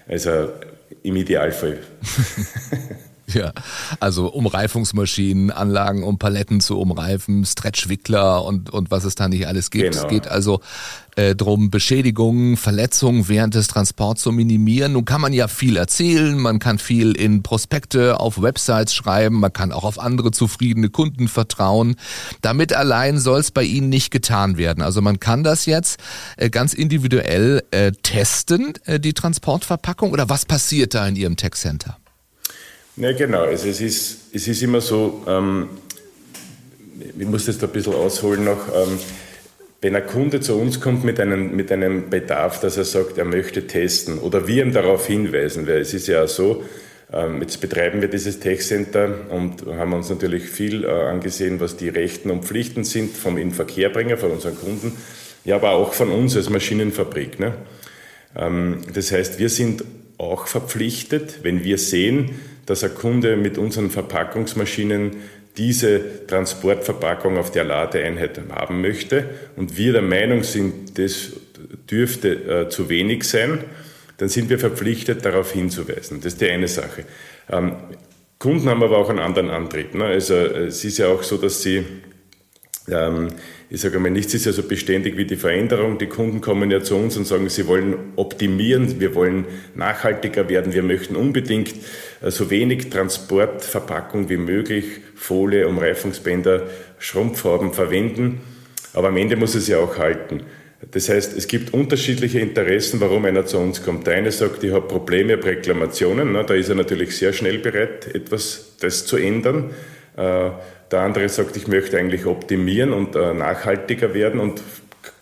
Also 0.07 0.49
im 1.03 1.17
Idealfall. 1.17 1.79
Ja, 3.35 3.53
also 4.01 4.29
Umreifungsmaschinen, 4.29 5.51
Anlagen, 5.51 6.05
um 6.05 6.19
Paletten 6.19 6.61
zu 6.61 6.79
umreifen, 6.79 7.45
Stretchwickler 7.45 8.45
und, 8.45 8.71
und 8.71 8.91
was 8.91 9.05
es 9.05 9.15
da 9.15 9.29
nicht 9.29 9.47
alles 9.47 9.71
gibt. 9.71 9.93
Genau. 9.93 10.05
Es 10.05 10.09
geht 10.09 10.29
also 10.29 10.61
äh, 11.17 11.35
drum, 11.35 11.71
Beschädigungen, 11.71 12.57
Verletzungen 12.57 13.29
während 13.29 13.55
des 13.55 13.69
Transports 13.69 14.23
zu 14.23 14.33
minimieren. 14.33 14.93
Nun 14.93 15.05
kann 15.05 15.21
man 15.21 15.33
ja 15.33 15.49
viel 15.49 15.77
erzählen, 15.77 16.39
man 16.39 16.59
kann 16.59 16.79
viel 16.79 17.13
in 17.13 17.43
Prospekte 17.43 18.21
auf 18.21 18.43
Websites 18.43 18.95
schreiben, 18.95 19.41
man 19.41 19.53
kann 19.53 19.73
auch 19.73 19.85
auf 19.85 19.99
andere 19.99 20.31
zufriedene 20.31 20.91
Kunden 20.91 21.29
vertrauen. 21.29 21.97
Damit 22.43 22.73
allein 22.73 23.19
soll 23.19 23.41
es 23.41 23.51
bei 23.51 23.63
Ihnen 23.63 23.89
nicht 23.89 24.11
getan 24.11 24.59
werden. 24.59 24.83
Also 24.83 25.01
man 25.01 25.19
kann 25.19 25.45
das 25.45 25.67
jetzt 25.67 25.99
äh, 26.37 26.51
ganz 26.51 26.75
individuell 26.75 27.63
äh, 27.71 27.93
testen, 27.93 28.75
äh, 28.85 29.01
die 29.01 29.15
Transportverpackung, 29.15 30.13
oder 30.13 30.29
was 30.29 30.45
passiert 30.45 30.95
da 30.95 31.07
in 31.07 31.17
Ihrem 31.17 31.37
Tech 31.37 31.55
Center? 31.55 31.97
Ja, 32.97 33.13
genau. 33.13 33.43
Also 33.43 33.69
es 33.69 33.81
ist, 33.81 34.35
es 34.35 34.47
ist 34.47 34.63
immer 34.63 34.81
so, 34.81 35.23
ähm, 35.27 35.69
ich 37.19 37.27
muss 37.27 37.47
das 37.47 37.59
da 37.59 37.67
ein 37.67 37.73
bisschen 37.73 37.95
ausholen 37.95 38.45
noch, 38.45 38.69
ähm, 38.69 38.99
wenn 39.81 39.97
ein 39.97 40.07
Kunde 40.07 40.41
zu 40.41 40.55
uns 40.55 40.81
kommt 40.81 41.05
mit 41.05 41.19
einem, 41.19 41.57
mit 41.57 41.73
einem 41.73 42.09
Bedarf, 42.09 42.61
dass 42.61 42.77
er 42.77 42.85
sagt, 42.85 43.19
er 43.19 43.25
möchte 43.25 43.67
testen 43.67 44.19
oder 44.19 44.47
wir 44.47 44.63
ihm 44.65 44.73
darauf 44.73 45.07
hinweisen, 45.07 45.67
weil 45.67 45.81
es 45.81 45.93
ist 45.93 46.07
ja 46.07 46.27
so, 46.27 46.63
ähm, 47.13 47.43
jetzt 47.43 47.61
betreiben 47.61 48.01
wir 48.01 48.09
dieses 48.09 48.39
Tech-Center 48.39 49.29
und 49.29 49.67
haben 49.67 49.93
uns 49.93 50.09
natürlich 50.09 50.45
viel 50.45 50.85
äh, 50.85 50.89
angesehen, 50.89 51.61
was 51.61 51.77
die 51.77 51.89
Rechten 51.89 52.31
und 52.31 52.45
Pflichten 52.45 52.85
sind 52.85 53.17
vom 53.17 53.37
Inverkehrbringer, 53.37 54.17
von 54.17 54.31
unseren 54.31 54.57
Kunden, 54.57 54.93
ja, 55.45 55.57
aber 55.57 55.73
auch 55.73 55.93
von 55.95 56.11
uns 56.11 56.37
als 56.37 56.49
Maschinenfabrik. 56.49 57.41
Ne? 57.41 57.55
Ähm, 58.37 58.79
das 58.95 59.11
heißt, 59.11 59.39
wir 59.39 59.49
sind 59.49 59.85
auch 60.19 60.47
verpflichtet, 60.47 61.41
wenn 61.43 61.65
wir 61.65 61.79
sehen, 61.79 62.31
dass 62.67 62.85
ein 62.85 62.95
Kunde 62.95 63.37
mit 63.37 63.59
unseren 63.59 63.91
Verpackungsmaschinen 63.91 65.17
diese 65.57 66.27
Transportverpackung 66.27 67.39
auf 67.39 67.51
der 67.51 67.65
Ladeeinheit 67.65 68.41
haben 68.51 68.81
möchte 68.81 69.29
und 69.57 69.77
wir 69.77 69.93
der 69.93 70.03
Meinung 70.03 70.43
sind, 70.43 70.99
das 70.99 71.33
dürfte 71.91 72.65
äh, 72.65 72.69
zu 72.69 72.89
wenig 72.89 73.25
sein, 73.25 73.61
dann 74.17 74.29
sind 74.29 74.51
wir 74.51 74.59
verpflichtet, 74.59 75.25
darauf 75.25 75.53
hinzuweisen. 75.53 76.21
Das 76.21 76.35
ist 76.35 76.41
die 76.41 76.51
eine 76.51 76.69
Sache. 76.69 77.05
Ähm, 77.51 77.77
Kunden 78.39 78.69
haben 78.69 78.83
aber 78.83 78.99
auch 78.99 79.11
einen 79.11 79.21
anderen 79.21 79.51
Antrieb. 79.51 79.95
Ne? 79.95 80.05
Also 80.05 80.35
es 80.35 80.85
ist 80.85 80.99
ja 80.99 81.09
auch 81.09 81.23
so, 81.23 81.37
dass 81.37 81.63
sie 81.63 81.85
ich 82.87 83.81
sage 83.81 83.99
mal, 83.99 84.11
nichts 84.11 84.35
ist 84.35 84.45
ja 84.45 84.53
so 84.53 84.63
beständig 84.63 85.17
wie 85.17 85.25
die 85.25 85.37
Veränderung. 85.37 85.97
Die 85.97 86.07
Kunden 86.07 86.43
kommen 86.43 86.71
ja 86.71 86.83
zu 86.83 86.97
uns 86.97 87.17
und 87.17 87.27
sagen, 87.27 87.49
sie 87.49 87.67
wollen 87.67 88.13
optimieren, 88.17 89.01
wir 89.01 89.15
wollen 89.15 89.47
nachhaltiger 89.75 90.51
werden, 90.51 90.75
wir 90.75 90.83
möchten 90.83 91.17
unbedingt 91.17 91.75
äh, 92.21 92.31
so 92.31 92.51
wenig 92.51 92.91
Transportverpackung 92.91 94.29
wie 94.29 94.37
möglich, 94.37 94.85
Folie, 95.15 95.67
Umreifungsbänder, 95.67 96.65
Schrumpffarben 96.99 97.73
verwenden. 97.73 98.41
Aber 98.93 99.09
am 99.09 99.17
Ende 99.17 99.37
muss 99.37 99.55
es 99.55 99.67
ja 99.67 99.79
auch 99.79 99.97
halten. 99.97 100.43
Das 100.91 101.09
heißt, 101.09 101.37
es 101.37 101.47
gibt 101.47 101.73
unterschiedliche 101.73 102.41
Interessen, 102.41 103.01
warum 103.01 103.25
einer 103.25 103.47
zu 103.47 103.59
uns 103.59 103.83
kommt. 103.83 104.07
Der 104.07 104.17
eine 104.17 104.31
sagt, 104.31 104.63
ich 104.63 104.73
habe 104.73 104.87
Probleme, 104.87 105.33
habe 105.33 105.47
Reklamationen. 105.47 106.35
Da 106.35 106.55
ist 106.55 106.69
er 106.69 106.75
natürlich 106.75 107.17
sehr 107.17 107.33
schnell 107.33 107.59
bereit, 107.59 108.15
etwas 108.15 108.77
das 108.81 109.07
zu 109.07 109.17
ändern. 109.17 109.71
Äh, 110.17 110.51
der 110.91 111.01
andere 111.01 111.29
sagt, 111.29 111.57
ich 111.57 111.67
möchte 111.67 111.99
eigentlich 111.99 112.27
optimieren 112.27 112.93
und 112.93 113.17
äh, 113.17 113.35
nachhaltiger 113.35 114.15
werden 114.15 114.41
und 114.41 114.63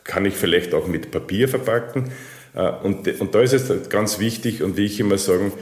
kann 0.04 0.24
ich 0.24 0.34
vielleicht 0.34 0.74
auch 0.74 0.86
mit 0.86 1.10
Papier 1.10 1.48
verpacken. 1.48 2.12
Äh, 2.54 2.70
und, 2.82 3.06
da 3.34 3.40
ist 3.40 3.52
es 3.52 3.88
ganz 3.88 4.18
wichtig 4.18 4.62
und 4.62 4.76
wie 4.76 4.86
ich 4.86 5.00
immer 5.00 5.18
sage, 5.18 5.52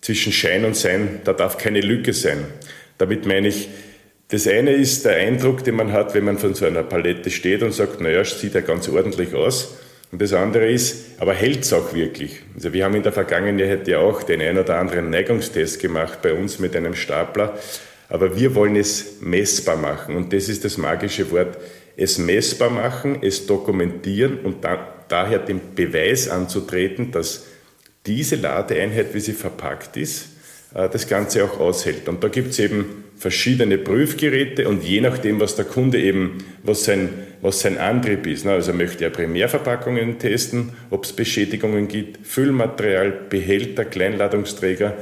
zwischen 0.00 0.32
Schein 0.32 0.64
und 0.64 0.76
Sein, 0.76 1.20
da 1.24 1.32
darf 1.32 1.58
keine 1.58 1.80
Lücke 1.80 2.12
sein. 2.12 2.38
Damit 2.98 3.26
meine 3.26 3.48
ich, 3.48 3.68
das 4.28 4.46
eine 4.46 4.72
ist 4.72 5.04
der 5.04 5.16
Eindruck, 5.16 5.64
den 5.64 5.76
man 5.76 5.92
hat, 5.92 6.14
wenn 6.14 6.24
man 6.24 6.38
von 6.38 6.54
so 6.54 6.66
einer 6.66 6.82
Palette 6.82 7.30
steht 7.30 7.62
und 7.62 7.72
sagt, 7.72 8.00
naja, 8.00 8.24
sieht 8.24 8.54
ja 8.54 8.60
ganz 8.60 8.88
ordentlich 8.88 9.34
aus. 9.34 9.78
Und 10.10 10.22
das 10.22 10.32
andere 10.32 10.70
ist, 10.70 11.18
aber 11.18 11.34
hält 11.34 11.62
es 11.62 11.72
auch 11.72 11.94
wirklich? 11.94 12.40
Also 12.54 12.72
wir 12.72 12.84
haben 12.84 12.94
in 12.94 13.02
der 13.02 13.12
Vergangenheit 13.12 13.86
ja 13.88 13.98
auch 13.98 14.22
den 14.22 14.40
ein 14.40 14.56
oder 14.56 14.78
anderen 14.78 15.10
Neigungstest 15.10 15.80
gemacht 15.80 16.22
bei 16.22 16.32
uns 16.32 16.58
mit 16.58 16.74
einem 16.76 16.94
Stapler. 16.94 17.58
Aber 18.08 18.38
wir 18.38 18.54
wollen 18.54 18.76
es 18.76 19.20
messbar 19.20 19.76
machen. 19.76 20.16
Und 20.16 20.32
das 20.32 20.48
ist 20.48 20.64
das 20.64 20.78
magische 20.78 21.30
Wort. 21.30 21.58
Es 21.96 22.18
messbar 22.18 22.70
machen, 22.70 23.18
es 23.22 23.46
dokumentieren 23.46 24.40
und 24.40 24.64
da, 24.64 25.04
daher 25.08 25.40
den 25.40 25.60
Beweis 25.74 26.28
anzutreten, 26.28 27.10
dass 27.10 27.46
diese 28.06 28.36
Ladeeinheit, 28.36 29.12
wie 29.14 29.20
sie 29.20 29.32
verpackt 29.32 29.96
ist, 29.96 30.28
äh, 30.74 30.88
das 30.88 31.06
Ganze 31.08 31.44
auch 31.44 31.58
aushält. 31.58 32.08
Und 32.08 32.22
da 32.22 32.28
gibt 32.28 32.50
es 32.50 32.58
eben 32.58 33.04
verschiedene 33.16 33.78
Prüfgeräte 33.78 34.68
und 34.68 34.84
je 34.84 35.00
nachdem, 35.00 35.40
was 35.40 35.56
der 35.56 35.64
Kunde 35.64 36.00
eben, 36.00 36.38
was 36.62 36.84
sein, 36.84 37.08
was 37.42 37.60
sein 37.60 37.76
Antrieb 37.76 38.26
ist, 38.26 38.44
ne, 38.44 38.52
also 38.52 38.72
möchte 38.72 39.04
er 39.04 39.10
Primärverpackungen 39.10 40.18
testen, 40.18 40.72
ob 40.90 41.04
es 41.04 41.12
Beschädigungen 41.12 41.88
gibt, 41.88 42.24
Füllmaterial, 42.24 43.10
Behälter, 43.28 43.84
Kleinladungsträger, 43.84 44.96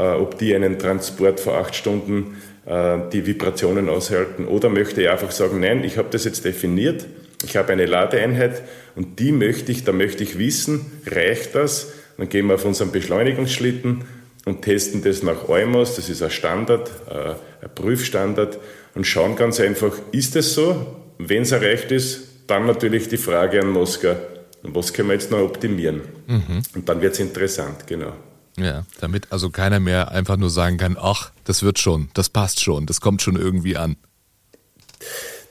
ob 0.00 0.38
die 0.38 0.54
einen 0.54 0.78
Transport 0.78 1.40
vor 1.40 1.58
acht 1.58 1.74
Stunden 1.74 2.36
äh, 2.66 2.98
die 3.12 3.26
Vibrationen 3.26 3.88
aushalten 3.88 4.46
oder 4.46 4.68
möchte 4.68 5.02
ich 5.02 5.08
einfach 5.08 5.30
sagen, 5.30 5.60
nein, 5.60 5.84
ich 5.84 5.98
habe 5.98 6.08
das 6.10 6.24
jetzt 6.24 6.44
definiert, 6.44 7.06
ich 7.44 7.56
habe 7.56 7.72
eine 7.72 7.86
Ladeeinheit 7.86 8.62
und 8.94 9.18
die 9.20 9.32
möchte 9.32 9.70
ich, 9.72 9.84
da 9.84 9.92
möchte 9.92 10.24
ich 10.24 10.38
wissen, 10.38 10.84
reicht 11.06 11.54
das? 11.54 11.92
Dann 12.18 12.28
gehen 12.28 12.46
wir 12.46 12.54
auf 12.54 12.64
unseren 12.64 12.90
Beschleunigungsschlitten 12.92 14.04
und 14.46 14.62
testen 14.62 15.02
das 15.02 15.22
nach 15.22 15.48
EUMOS, 15.48 15.96
das 15.96 16.08
ist 16.08 16.22
ein 16.22 16.30
Standard, 16.30 16.90
äh, 17.08 17.64
ein 17.64 17.74
Prüfstandard 17.74 18.58
und 18.94 19.06
schauen 19.06 19.36
ganz 19.36 19.60
einfach, 19.60 19.92
ist 20.12 20.34
es 20.36 20.54
so? 20.54 20.96
Wenn 21.18 21.42
es 21.42 21.52
erreicht 21.52 21.92
ist, 21.92 22.26
dann 22.46 22.66
natürlich 22.66 23.08
die 23.08 23.16
Frage 23.16 23.60
an 23.60 23.70
Moskau, 23.70 24.16
was 24.62 24.92
können 24.92 25.08
wir 25.08 25.14
jetzt 25.14 25.30
noch 25.30 25.40
optimieren? 25.40 26.00
Mhm. 26.26 26.62
Und 26.74 26.88
dann 26.88 27.00
wird 27.00 27.14
es 27.14 27.20
interessant, 27.20 27.86
genau. 27.86 28.12
Ja, 28.58 28.84
damit 29.00 29.32
also 29.32 29.50
keiner 29.50 29.80
mehr 29.80 30.12
einfach 30.12 30.36
nur 30.36 30.50
sagen 30.50 30.78
kann, 30.78 30.96
ach, 30.98 31.30
das 31.44 31.62
wird 31.62 31.78
schon, 31.78 32.08
das 32.14 32.30
passt 32.30 32.62
schon, 32.62 32.86
das 32.86 33.00
kommt 33.00 33.20
schon 33.20 33.36
irgendwie 33.36 33.76
an. 33.76 33.96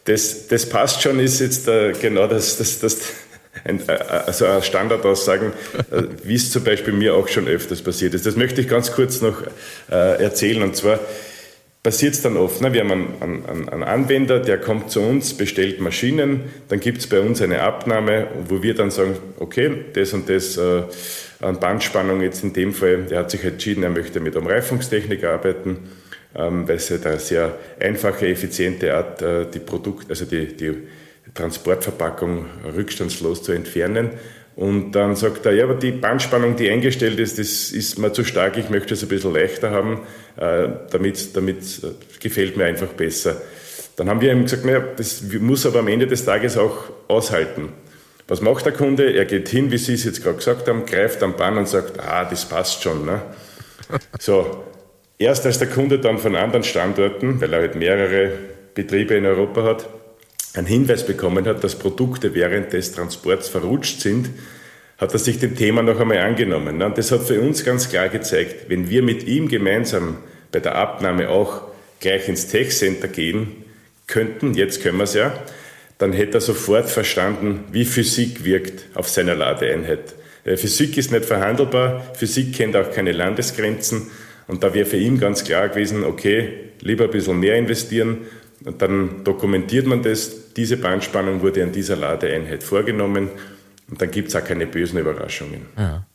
Das, 0.06 0.48
das 0.48 0.68
passt 0.68 1.02
schon 1.02 1.20
ist 1.20 1.40
jetzt 1.40 1.68
äh, 1.68 1.94
genau 1.94 2.28
das, 2.28 2.58
das, 2.58 2.80
das 2.80 2.98
ein, 3.64 3.88
äh, 3.88 3.92
also 3.92 4.46
ein 4.46 4.64
Standardaussagen, 4.64 5.54
äh, 5.92 6.04
wie 6.24 6.36
es 6.36 6.52
zum 6.52 6.64
Beispiel 6.64 6.94
mir 6.94 7.16
auch 7.16 7.28
schon 7.28 7.48
öfters 7.48 7.82
passiert 7.82 8.14
ist. 8.14 8.26
Das 8.26 8.36
möchte 8.36 8.62
ich 8.62 8.68
ganz 8.68 8.92
kurz 8.92 9.22
noch 9.22 9.42
äh, 9.90 10.24
erzählen 10.24 10.64
und 10.64 10.76
zwar 10.76 11.00
passiert 11.86 12.16
es 12.16 12.22
dann 12.24 12.36
oft. 12.36 12.62
Ne? 12.62 12.74
Wir 12.74 12.82
haben 12.82 12.92
einen, 12.92 13.46
einen, 13.48 13.70
einen, 13.70 13.84
Anwender, 13.84 14.40
der 14.40 14.58
kommt 14.58 14.90
zu 14.90 15.02
uns, 15.02 15.36
bestellt 15.36 15.80
Maschinen, 15.80 16.42
dann 16.68 16.80
gibt 16.80 16.98
es 16.98 17.08
bei 17.08 17.20
uns 17.20 17.44
eine 17.44 17.62
Abnahme, 17.62 18.26
wo 18.50 18.64
wir 18.64 18.74
dann 18.74 18.90
sagen, 18.90 19.16
okay, 19.38 19.70
das 19.94 20.12
und 20.14 20.28
das 20.28 20.58
äh, 20.58 20.82
an 21.42 21.60
Bandspannung 21.60 22.22
jetzt 22.22 22.44
in 22.44 22.54
dem 22.54 22.74
Fall, 22.74 23.04
der 23.04 23.20
hat 23.20 23.30
sich 23.30 23.44
entschieden, 23.44 23.84
er 23.84 23.92
möchte 23.92 24.20
mit 24.20 24.36
Umreifungstechnik 24.36 25.26
arbeiten, 25.26 25.78
ähm, 26.36 26.68
weil 26.68 26.78
es 26.78 26.90
halt 26.90 27.06
eine 27.06 27.20
sehr 27.20 27.56
einfache, 27.80 28.28
effiziente 28.30 28.92
Art, 28.92 29.22
äh, 29.22 29.46
die 29.46 29.60
Produkt, 29.60 30.10
also 30.10 30.26
die, 30.26 30.58
die 30.58 30.74
Transportverpackung 31.36 32.48
rückstandslos 32.76 33.44
zu 33.44 33.52
entfernen. 33.52 34.10
Und 34.56 34.94
dann 34.94 35.16
sagt 35.16 35.46
er, 35.46 35.54
ja, 35.54 35.66
aber 35.66 35.76
die 35.76 35.92
Bandspannung, 35.92 36.56
die 36.56 36.70
eingestellt 36.70 37.20
ist, 37.20 37.38
das 37.40 37.72
ist 37.72 38.00
mir 38.00 38.14
zu 38.14 38.24
stark, 38.24 38.58
ich 38.58 38.70
möchte 38.70 38.94
es 38.94 39.04
ein 39.04 39.10
bisschen 39.10 39.34
leichter 39.34 39.72
haben, 39.72 40.02
äh, 40.38 40.70
damit, 40.92 41.36
damit 41.36 41.60
äh, 41.84 41.88
gefällt 42.22 42.56
mir 42.56 42.66
einfach 42.66 42.88
besser. 42.88 43.42
Dann 43.98 44.10
haben 44.10 44.22
wir 44.22 44.32
ihm 44.32 44.44
gesagt, 44.44 44.66
naja, 44.66 44.82
das 44.96 45.24
muss 45.40 45.66
aber 45.66 45.80
am 45.80 45.88
Ende 45.88 46.08
des 46.08 46.24
Tages 46.24 46.58
auch 46.58 46.86
aushalten. 47.08 47.70
Was 48.28 48.42
macht 48.42 48.66
der 48.66 48.74
Kunde? 48.74 49.14
Er 49.14 49.26
geht 49.26 49.50
hin, 49.50 49.72
wie 49.72 49.78
Sie 49.78 49.94
es 49.94 50.04
jetzt 50.04 50.24
gerade 50.24 50.38
gesagt 50.38 50.68
haben, 50.68 50.86
greift 50.86 51.22
am 51.22 51.36
Bann 51.36 51.58
und 51.58 51.68
sagt, 51.68 52.00
ah, 52.00 52.26
das 52.26 52.46
passt 52.46 52.82
schon. 52.82 53.06
Ne? 53.06 53.22
So, 54.20 54.64
erst 55.20 55.46
als 55.46 55.60
der 55.60 55.68
Kunde 55.68 56.00
dann 56.00 56.18
von 56.18 56.36
anderen 56.36 56.64
Standorten, 56.64 57.40
weil 57.40 57.54
er 57.54 57.60
halt 57.60 57.76
mehrere 57.76 58.32
Betriebe 58.74 59.14
in 59.14 59.26
Europa 59.26 59.64
hat, 59.64 59.88
einen 60.58 60.68
Hinweis 60.68 61.06
bekommen 61.06 61.46
hat, 61.46 61.64
dass 61.64 61.78
Produkte 61.78 62.34
während 62.34 62.74
des 62.74 62.92
Transports 62.92 63.48
verrutscht 63.48 64.02
sind, 64.02 64.30
hat 64.98 65.12
er 65.12 65.20
sich 65.20 65.40
dem 65.40 65.56
Thema 65.56 65.82
noch 65.82 66.00
einmal 66.00 66.20
angenommen. 66.20 66.82
Und 66.82 66.98
das 66.98 67.12
hat 67.12 67.24
für 67.24 67.40
uns 67.42 67.66
ganz 67.66 67.90
klar 67.90 68.10
gezeigt, 68.10 68.70
wenn 68.70 68.90
wir 68.90 69.04
mit 69.04 69.24
ihm 69.28 69.48
gemeinsam 69.48 70.18
bei 70.52 70.60
der 70.60 70.76
Abnahme 70.76 71.30
auch 71.30 71.64
gleich 72.00 72.30
ins 72.30 72.48
Tech 72.48 72.70
Center 72.70 73.08
gehen 73.08 73.66
könnten, 74.08 74.54
jetzt 74.54 74.82
können 74.82 74.98
wir 74.98 75.04
es 75.04 75.14
ja, 75.14 75.34
dann 75.98 76.14
hätte 76.14 76.38
er 76.38 76.42
sofort 76.42 76.90
verstanden, 76.90 77.66
wie 77.72 77.86
Physik 77.86 78.46
wirkt 78.46 78.86
auf 78.96 79.10
seiner 79.10 79.36
Ladeeinheit. 79.36 80.16
Äh, 80.44 80.58
Physik 80.58 80.98
ist 80.98 81.12
nicht 81.12 81.26
verhandelbar, 81.26 82.06
Physik 82.16 82.54
kennt 82.54 82.76
auch 82.76 82.92
keine 82.92 83.12
Landesgrenzen 83.12 84.08
und 84.48 84.64
da 84.64 84.74
wäre 84.74 84.86
für 84.86 84.98
ihn 84.98 85.20
ganz 85.20 85.44
klar 85.44 85.70
gewesen, 85.70 86.04
okay, 86.04 86.50
lieber 86.82 87.06
ein 87.06 87.12
bisschen 87.12 87.40
mehr 87.40 87.56
investieren 87.56 88.20
und 88.64 88.82
dann 88.82 89.24
dokumentiert 89.24 89.88
man 89.88 90.04
das. 90.04 90.54
Diese 90.54 90.78
Bandspannung 90.78 91.42
wurde 91.42 91.64
an 91.64 91.72
dieser 91.72 91.96
Ladeeinheit 91.96 92.64
vorgenommen 92.64 93.30
und 93.90 94.02
dann 94.02 94.12
gibt 94.12 94.30
es 94.30 94.36
auch 94.36 94.44
keine 94.44 94.66
bösen 94.68 95.00
Überraschungen. 95.00 95.62
Ja. 95.78 96.06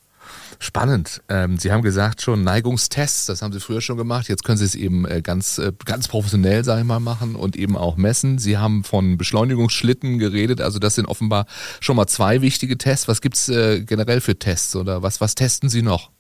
Spannend. 0.62 1.23
Ähm, 1.30 1.56
Sie 1.56 1.73
haben 1.73 1.80
gesagt 1.80 2.20
schon 2.20 2.44
Neigungstests, 2.44 3.25
das 3.25 3.40
haben 3.40 3.50
Sie 3.50 3.61
früher 3.61 3.80
schon 3.80 3.97
gemacht. 3.97 4.28
Jetzt 4.28 4.44
können 4.44 4.59
Sie 4.59 4.66
es 4.66 4.75
eben 4.75 5.06
äh, 5.06 5.23
ganz, 5.23 5.56
äh, 5.56 5.73
ganz 5.87 6.06
professionell, 6.06 6.64
sage 6.64 6.82
ich 6.82 6.87
mal, 6.87 7.00
machen 7.00 7.35
und 7.35 7.56
eben 7.56 7.78
auch 7.78 7.97
messen. 7.97 8.38
Sie 8.38 8.59
haben 8.59 8.85
von 8.85 9.16
Beschleunigungsschlitten 9.16 10.18
geredet. 10.18 10.61
Also 10.61 10.78
das 10.78 10.97
sind 10.97 11.06
offenbar 11.06 11.47
schon 11.80 11.97
mal 11.97 12.06
zwei 12.09 12.42
wichtige 12.42 12.76
Tests. 12.76 13.09
Was 13.09 13.23
gibt's 13.23 13.49
äh, 13.49 13.80
generell 13.80 14.20
für 14.20 14.38
Tests 14.38 14.76
oder 14.76 15.02
was, 15.02 15.23
was 15.23 15.35
testen 15.35 15.70
Sie 15.70 15.80
noch? 15.80 16.11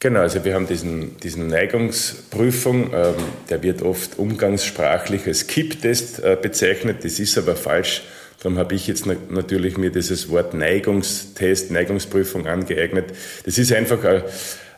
Genau, 0.00 0.20
also 0.20 0.44
wir 0.44 0.54
haben 0.54 0.68
diesen, 0.68 1.16
diesen 1.18 1.48
Neigungsprüfung, 1.48 2.92
ähm, 2.94 3.14
der 3.50 3.64
wird 3.64 3.82
oft 3.82 4.16
umgangssprachlich 4.16 5.26
als 5.26 5.48
Kipptest 5.48 6.22
äh, 6.22 6.36
bezeichnet. 6.40 6.98
Das 7.02 7.18
ist 7.18 7.36
aber 7.36 7.56
falsch. 7.56 8.02
Darum 8.40 8.58
habe 8.58 8.76
ich 8.76 8.86
jetzt 8.86 9.06
natürlich 9.06 9.76
mir 9.76 9.90
dieses 9.90 10.28
Wort 10.28 10.54
Neigungstest, 10.54 11.72
Neigungsprüfung 11.72 12.46
angeeignet. 12.46 13.06
Das 13.44 13.58
ist 13.58 13.72
einfach 13.72 14.04
ein, 14.04 14.22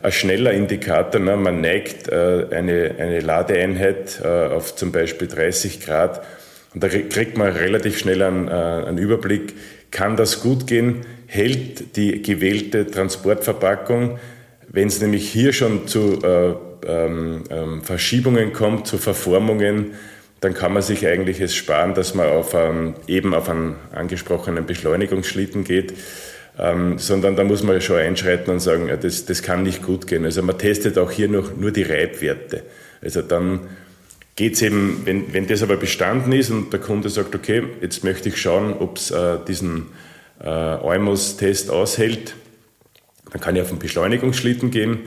ein 0.01 0.13
schneller 0.13 0.53
Indikator. 0.53 1.21
Ne? 1.21 1.37
Man 1.37 1.61
neigt 1.61 2.09
äh, 2.09 2.47
eine, 2.51 2.95
eine 2.99 3.21
Ladeeinheit 3.21 4.23
äh, 4.25 4.27
auf 4.27 4.75
zum 4.75 4.91
Beispiel 4.91 5.29
30 5.29 5.85
Grad 5.85 6.25
und 6.73 6.83
da 6.83 6.89
kriegt 6.89 7.37
man 7.37 7.53
relativ 7.53 7.99
schnell 7.99 8.23
einen, 8.23 8.49
äh, 8.49 8.53
einen 8.53 8.97
Überblick, 8.97 9.53
kann 9.91 10.17
das 10.17 10.41
gut 10.41 10.67
gehen, 10.67 11.05
hält 11.27 11.97
die 11.97 12.23
gewählte 12.23 12.87
Transportverpackung, 12.87 14.19
wenn 14.73 14.89
es 14.89 15.01
nämlich 15.01 15.31
hier 15.31 15.53
schon 15.53 15.87
zu 15.87 16.19
äh, 16.23 16.55
ähm, 16.87 17.45
ähm, 17.51 17.83
Verschiebungen 17.83 18.53
kommt, 18.53 18.87
zu 18.87 18.99
Verformungen, 18.99 19.93
dann 20.41 20.55
kann 20.55 20.73
man 20.73 20.83
sich 20.83 21.07
eigentlich 21.07 21.41
es 21.41 21.55
sparen, 21.55 21.95
dass 21.95 22.15
man 22.15 22.29
auf 22.29 22.55
einen, 22.55 22.95
eben 23.07 23.35
auf 23.35 23.49
einen 23.49 23.77
angesprochenen 23.93 24.65
Beschleunigungsschlitten 24.65 25.65
geht, 25.65 25.93
ähm, 26.59 26.99
sondern 26.99 27.37
da 27.37 27.45
muss 27.45 27.63
man 27.63 27.81
schon 27.81 27.97
einschreiten 27.97 28.53
und 28.53 28.61
sagen, 28.61 28.89
ja, 28.89 28.97
das, 28.97 29.27
das 29.27 29.43
kann 29.43 29.65
nicht 29.65 29.83
gut 29.83 30.07
gehen. 30.07 30.25
Also 30.25 30.43
man 30.43 30.57
testet 30.57 30.97
auch 30.99 31.11
hier 31.11 31.29
noch 31.29 31.55
nur 31.57 31.73
die 31.73 31.83
Reibwerte. 31.83 32.63
Also 33.03 33.23
dann 33.23 33.61
geht 34.37 34.55
es 34.55 34.63
eben, 34.63 35.03
wenn, 35.05 35.35
wenn 35.35 35.47
das 35.47 35.63
aber 35.63 35.77
bestanden 35.77 36.33
ist 36.33 36.51
und 36.51 36.73
der 36.73 36.81
Kunde 36.81 37.11
sagt, 37.11 37.35
okay, 37.35 37.65
jetzt 37.83 38.05
möchte 38.05 38.31
ich 38.31 38.41
schauen, 38.41 38.73
ob 38.79 38.97
es 38.97 39.11
äh, 39.11 39.39
diesen 39.47 39.89
äh, 40.43 40.49
Eumos-Test 40.49 41.71
aushält, 41.71 42.35
dann 43.33 43.41
kann 43.41 43.57
ich 43.57 43.63
auf 43.63 43.69
den 43.69 43.79
Beschleunigungsschlitten 43.79 44.71
gehen, 44.71 45.01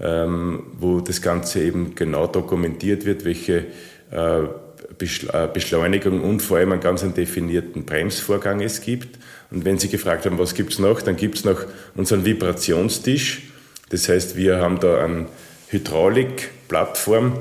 ähm, 0.00 0.64
wo 0.78 1.00
das 1.00 1.22
Ganze 1.22 1.62
eben 1.62 1.94
genau 1.94 2.26
dokumentiert 2.26 3.04
wird, 3.04 3.24
welche 3.24 3.66
äh, 4.10 4.42
äh, 4.42 5.48
Beschleunigung 5.52 6.22
und 6.22 6.40
vor 6.40 6.58
allem 6.58 6.72
einen 6.72 6.80
ganz 6.80 7.04
definierten 7.14 7.84
Bremsvorgang 7.84 8.60
es 8.60 8.80
gibt. 8.80 9.18
Und 9.50 9.64
wenn 9.64 9.78
Sie 9.78 9.88
gefragt 9.88 10.26
haben, 10.26 10.38
was 10.38 10.54
gibt 10.54 10.72
es 10.72 10.78
noch, 10.78 11.02
dann 11.02 11.16
gibt 11.16 11.36
es 11.36 11.44
noch 11.44 11.64
unseren 11.94 12.24
Vibrationstisch. 12.24 13.42
Das 13.90 14.08
heißt, 14.08 14.36
wir 14.36 14.58
haben 14.58 14.80
da 14.80 15.04
eine 15.04 15.26
Hydraulikplattform, 15.68 17.40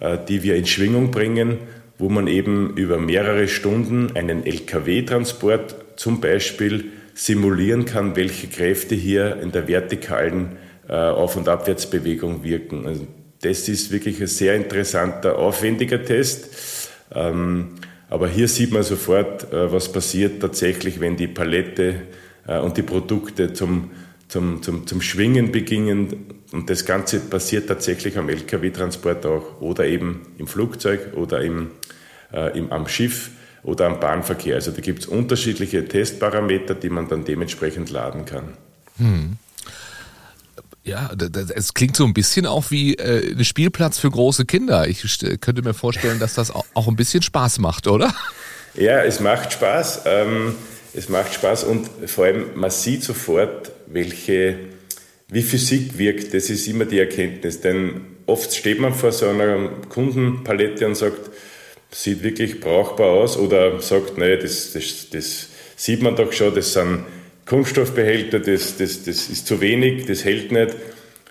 äh, 0.00 0.18
die 0.28 0.42
wir 0.42 0.56
in 0.56 0.66
Schwingung 0.66 1.10
bringen, 1.10 1.58
wo 1.98 2.08
man 2.08 2.26
eben 2.26 2.76
über 2.76 2.98
mehrere 2.98 3.48
Stunden 3.48 4.16
einen 4.16 4.44
LKW-Transport 4.44 5.76
zum 5.96 6.20
Beispiel 6.20 6.86
simulieren 7.14 7.84
kann, 7.84 8.16
welche 8.16 8.48
Kräfte 8.48 8.94
hier 8.94 9.40
in 9.40 9.52
der 9.52 9.68
vertikalen 9.68 10.56
äh, 10.88 10.92
Auf- 10.92 11.36
und 11.36 11.48
Abwärtsbewegung 11.48 12.44
wirken. 12.44 12.86
Also 12.86 13.06
das 13.40 13.68
ist 13.68 13.90
wirklich 13.92 14.20
ein 14.20 14.26
sehr 14.26 14.54
interessanter, 14.54 15.38
aufwendiger 15.38 16.02
Test 16.04 16.90
ähm, 17.14 17.74
aber 18.10 18.28
hier 18.28 18.48
sieht 18.48 18.72
man 18.72 18.82
sofort, 18.82 19.52
äh, 19.52 19.72
was 19.72 19.90
passiert 19.90 20.40
tatsächlich, 20.40 21.00
wenn 21.00 21.16
die 21.16 21.28
Palette 21.28 22.02
äh, 22.46 22.58
und 22.58 22.76
die 22.76 22.82
Produkte 22.82 23.52
zum, 23.52 23.90
zum, 24.28 24.62
zum, 24.62 24.86
zum 24.86 25.00
Schwingen 25.00 25.52
beginnen. 25.52 26.42
Und 26.52 26.70
das 26.70 26.84
Ganze 26.84 27.20
passiert 27.20 27.68
tatsächlich 27.68 28.18
am 28.18 28.28
Lkw-Transport 28.28 29.26
auch 29.26 29.60
oder 29.60 29.86
eben 29.86 30.22
im 30.38 30.46
Flugzeug 30.46 31.14
oder 31.14 31.40
im, 31.40 31.70
äh, 32.32 32.56
im, 32.58 32.70
am 32.72 32.86
Schiff 32.88 33.30
oder 33.64 33.86
am 33.86 33.98
Bahnverkehr. 33.98 34.54
Also 34.56 34.70
da 34.70 34.80
gibt 34.80 35.00
es 35.00 35.06
unterschiedliche 35.06 35.86
Testparameter, 35.88 36.74
die 36.74 36.90
man 36.90 37.08
dann 37.08 37.24
dementsprechend 37.24 37.90
laden 37.90 38.24
kann. 38.24 38.54
Hm. 38.98 39.38
Ja, 40.84 41.10
es 41.54 41.72
klingt 41.72 41.96
so 41.96 42.04
ein 42.04 42.12
bisschen 42.12 42.44
auch 42.44 42.70
wie 42.70 42.94
äh, 42.94 43.32
ein 43.32 43.44
Spielplatz 43.44 43.98
für 43.98 44.10
große 44.10 44.44
Kinder. 44.44 44.86
Ich 44.86 45.02
könnte 45.40 45.62
mir 45.62 45.72
vorstellen, 45.72 46.18
dass 46.18 46.34
das 46.34 46.50
auch 46.50 46.88
ein 46.88 46.96
bisschen 46.96 47.22
Spaß 47.22 47.58
macht, 47.58 47.86
oder? 47.86 48.14
Ja, 48.74 49.02
es 49.02 49.18
macht 49.20 49.54
Spaß. 49.54 50.02
Ähm, 50.04 50.54
es 50.92 51.08
macht 51.08 51.32
Spaß 51.32 51.64
und 51.64 51.88
vor 52.06 52.26
allem 52.26 52.50
man 52.54 52.70
sieht 52.70 53.02
sofort, 53.02 53.72
welche, 53.86 54.56
wie 55.28 55.42
Physik 55.42 55.96
wirkt. 55.96 56.34
Das 56.34 56.50
ist 56.50 56.66
immer 56.68 56.84
die 56.84 56.98
Erkenntnis. 56.98 57.62
Denn 57.62 58.02
oft 58.26 58.54
steht 58.54 58.78
man 58.78 58.92
vor 58.94 59.10
so 59.10 59.28
einer 59.28 59.70
Kundenpalette 59.88 60.86
und 60.86 60.96
sagt, 60.96 61.30
sieht 61.94 62.22
wirklich 62.24 62.60
brauchbar 62.60 63.10
aus 63.10 63.36
oder 63.36 63.80
sagt, 63.80 64.18
nee, 64.18 64.36
das, 64.36 64.72
das, 64.72 65.10
das 65.10 65.48
sieht 65.76 66.02
man 66.02 66.16
doch 66.16 66.32
schon, 66.32 66.54
das 66.54 66.72
sind 66.72 67.04
Kunststoffbehälter, 67.46 68.40
das, 68.40 68.76
das, 68.76 69.04
das 69.04 69.28
ist 69.28 69.46
zu 69.46 69.60
wenig, 69.60 70.06
das 70.06 70.24
hält 70.24 70.50
nicht. 70.50 70.74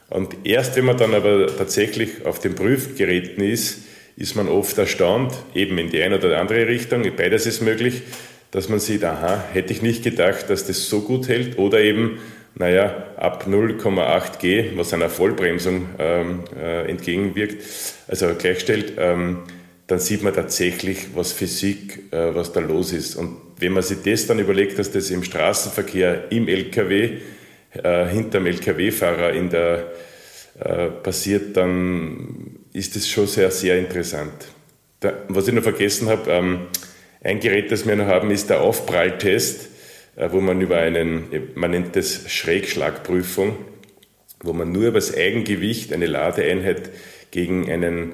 Und 0.10 0.36
erst 0.46 0.76
wenn 0.78 0.86
man 0.86 0.98
dann 0.98 1.14
aber 1.14 1.48
tatsächlich 1.48 2.26
auf 2.26 2.40
den 2.40 2.56
Prüfgeräten 2.56 3.44
ist, 3.44 3.80
ist 4.16 4.36
man 4.36 4.48
oft 4.48 4.78
erstaunt, 4.78 5.34
eben 5.54 5.78
in 5.78 5.90
die 5.90 6.02
eine 6.02 6.18
oder 6.18 6.40
andere 6.40 6.68
Richtung, 6.68 7.04
beides 7.18 7.46
ist 7.46 7.62
möglich, 7.62 8.04
dass 8.52 8.70
man 8.70 8.80
sieht, 8.80 9.04
aha, 9.04 9.44
hätte 9.52 9.74
ich 9.74 9.82
nicht 9.82 10.04
gedacht, 10.04 10.50
dass 10.50 10.68
das 10.68 10.88
so 10.88 11.02
gut 11.02 11.28
hält 11.28 11.58
oder 11.58 11.82
eben, 11.82 12.20
naja, 12.56 13.08
ab 13.18 13.48
0,8 13.50 14.40
G, 14.40 14.66
was 14.76 14.94
einer 14.94 15.10
Vollbremsung 15.10 15.90
ähm, 15.98 16.44
äh, 16.56 16.88
entgegenwirkt, 16.88 17.64
also 18.08 18.28
gleichstellt, 18.38 18.94
ähm, 18.98 19.40
dann 19.94 20.00
sieht 20.00 20.24
man 20.24 20.34
tatsächlich, 20.34 21.10
was 21.14 21.34
Physik, 21.34 22.12
äh, 22.12 22.34
was 22.34 22.52
da 22.52 22.62
los 22.62 22.94
ist. 22.94 23.16
Und 23.16 23.38
wenn 23.60 23.74
man 23.74 23.84
sich 23.84 24.00
das 24.04 24.26
dann 24.26 24.40
überlegt, 24.40 24.80
dass 24.80 24.92
das 24.92 25.12
im 25.12 25.24
Straßenverkehr, 25.24 26.32
im 26.32 26.48
LKW, 26.48 27.20
äh, 27.74 28.06
hinterm 28.08 28.48
LKW-Fahrer 28.48 29.34
in 29.34 29.52
der 29.52 29.92
äh, 30.60 30.88
passiert, 30.88 31.56
dann 31.56 32.58
ist 32.74 32.96
das 32.96 33.08
schon 33.08 33.28
sehr, 33.28 33.52
sehr 33.52 33.78
interessant. 33.78 34.34
Da, 35.00 35.14
was 35.28 35.48
ich 35.48 35.54
noch 35.54 35.62
vergessen 35.62 36.10
habe, 36.10 36.32
ähm, 36.32 36.62
ein 37.24 37.40
Gerät, 37.40 37.72
das 37.72 37.88
wir 37.88 37.96
noch 37.96 38.08
haben, 38.08 38.32
ist 38.32 38.50
der 38.50 38.62
Aufpralltest, 38.62 39.70
äh, 40.16 40.30
wo 40.32 40.42
man 40.42 40.60
über 40.60 40.78
einen, 40.78 41.26
man 41.54 41.70
nennt 41.70 41.96
das 41.96 42.32
Schrägschlagprüfung, 42.32 43.58
wo 44.42 44.54
man 44.54 44.72
nur 44.72 44.88
über 44.88 44.98
das 44.98 45.16
Eigengewicht 45.16 45.94
eine 45.94 46.08
Ladeeinheit 46.08 46.90
gegen, 47.30 47.70
einen, 47.70 48.14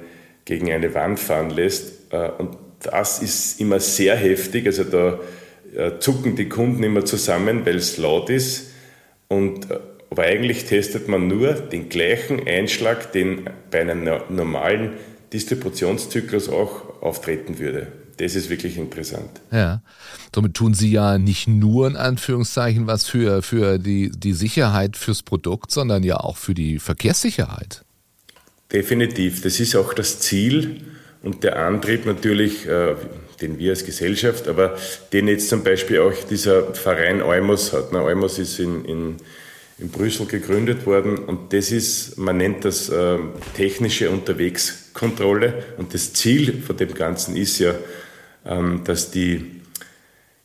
gegen 0.49 0.71
eine 0.71 0.95
Wand 0.95 1.19
fahren 1.19 1.51
lässt. 1.51 2.12
Äh, 2.12 2.31
und 2.39 2.57
das 2.81 3.21
ist 3.21 3.62
immer 3.62 3.79
sehr 3.79 4.15
heftig. 4.15 4.65
Also 4.65 4.83
da 4.83 5.19
äh, 5.75 5.99
zucken 5.99 6.35
die 6.35 6.49
Kunden 6.49 6.81
immer 6.81 7.05
zusammen, 7.05 7.65
weil 7.65 7.75
es 7.75 7.97
laut 7.97 8.31
ist. 8.31 8.71
Und, 9.27 9.69
äh, 9.69 9.79
aber 10.09 10.23
eigentlich 10.23 10.65
testet 10.65 11.07
man 11.07 11.27
nur 11.27 11.53
den 11.53 11.88
gleichen 11.88 12.47
Einschlag, 12.47 13.12
den 13.12 13.47
bei 13.69 13.81
einem 13.81 14.09
normalen 14.29 14.93
Distributionszyklus 15.31 16.49
auch 16.49 16.99
auftreten 17.03 17.59
würde. 17.59 17.88
Das 18.17 18.33
ist 18.35 18.49
wirklich 18.49 18.77
interessant. 18.77 19.29
Ja, 19.51 19.83
somit 20.33 20.55
tun 20.55 20.73
Sie 20.73 20.91
ja 20.91 21.19
nicht 21.19 21.47
nur 21.47 21.88
in 21.88 21.95
Anführungszeichen 21.95 22.88
was 22.88 23.07
für, 23.07 23.43
für 23.43 23.77
die, 23.77 24.09
die 24.09 24.33
Sicherheit 24.33 24.97
fürs 24.97 25.21
Produkt, 25.21 25.69
sondern 25.69 26.01
ja 26.01 26.17
auch 26.17 26.38
für 26.38 26.55
die 26.55 26.79
Verkehrssicherheit. 26.79 27.85
Definitiv. 28.71 29.41
Das 29.41 29.60
ist 29.60 29.75
auch 29.75 29.93
das 29.93 30.19
Ziel 30.19 30.82
und 31.23 31.43
der 31.43 31.58
Antrieb 31.58 32.05
natürlich, 32.05 32.67
äh, 32.67 32.95
den 33.41 33.58
wir 33.58 33.71
als 33.71 33.86
Gesellschaft, 33.86 34.47
aber 34.47 34.77
den 35.12 35.27
jetzt 35.27 35.49
zum 35.49 35.63
Beispiel 35.63 35.99
auch 35.99 36.13
dieser 36.29 36.73
Verein 36.75 37.21
Eumos 37.21 37.73
hat. 37.73 37.91
Na, 37.91 38.03
Eumos 38.03 38.38
ist 38.38 38.60
in, 38.60 38.86
in, 38.86 39.17
in 39.79 39.89
Brüssel 39.89 40.27
gegründet 40.27 40.86
worden 40.86 41.17
und 41.17 41.51
das 41.51 41.71
ist, 41.71 42.17
man 42.17 42.38
nennt 42.38 42.63
das 42.63 42.89
äh, 42.89 43.17
technische 43.55 44.12
Unterwegskontrolle 44.12 45.63
und 45.77 45.93
das 45.93 46.13
Ziel 46.13 46.62
von 46.62 46.77
dem 46.77 46.93
Ganzen 46.93 47.36
ist 47.36 47.60
ja, 47.60 47.73
ähm, 48.45 48.82
dass 48.84 49.10
die 49.10 49.60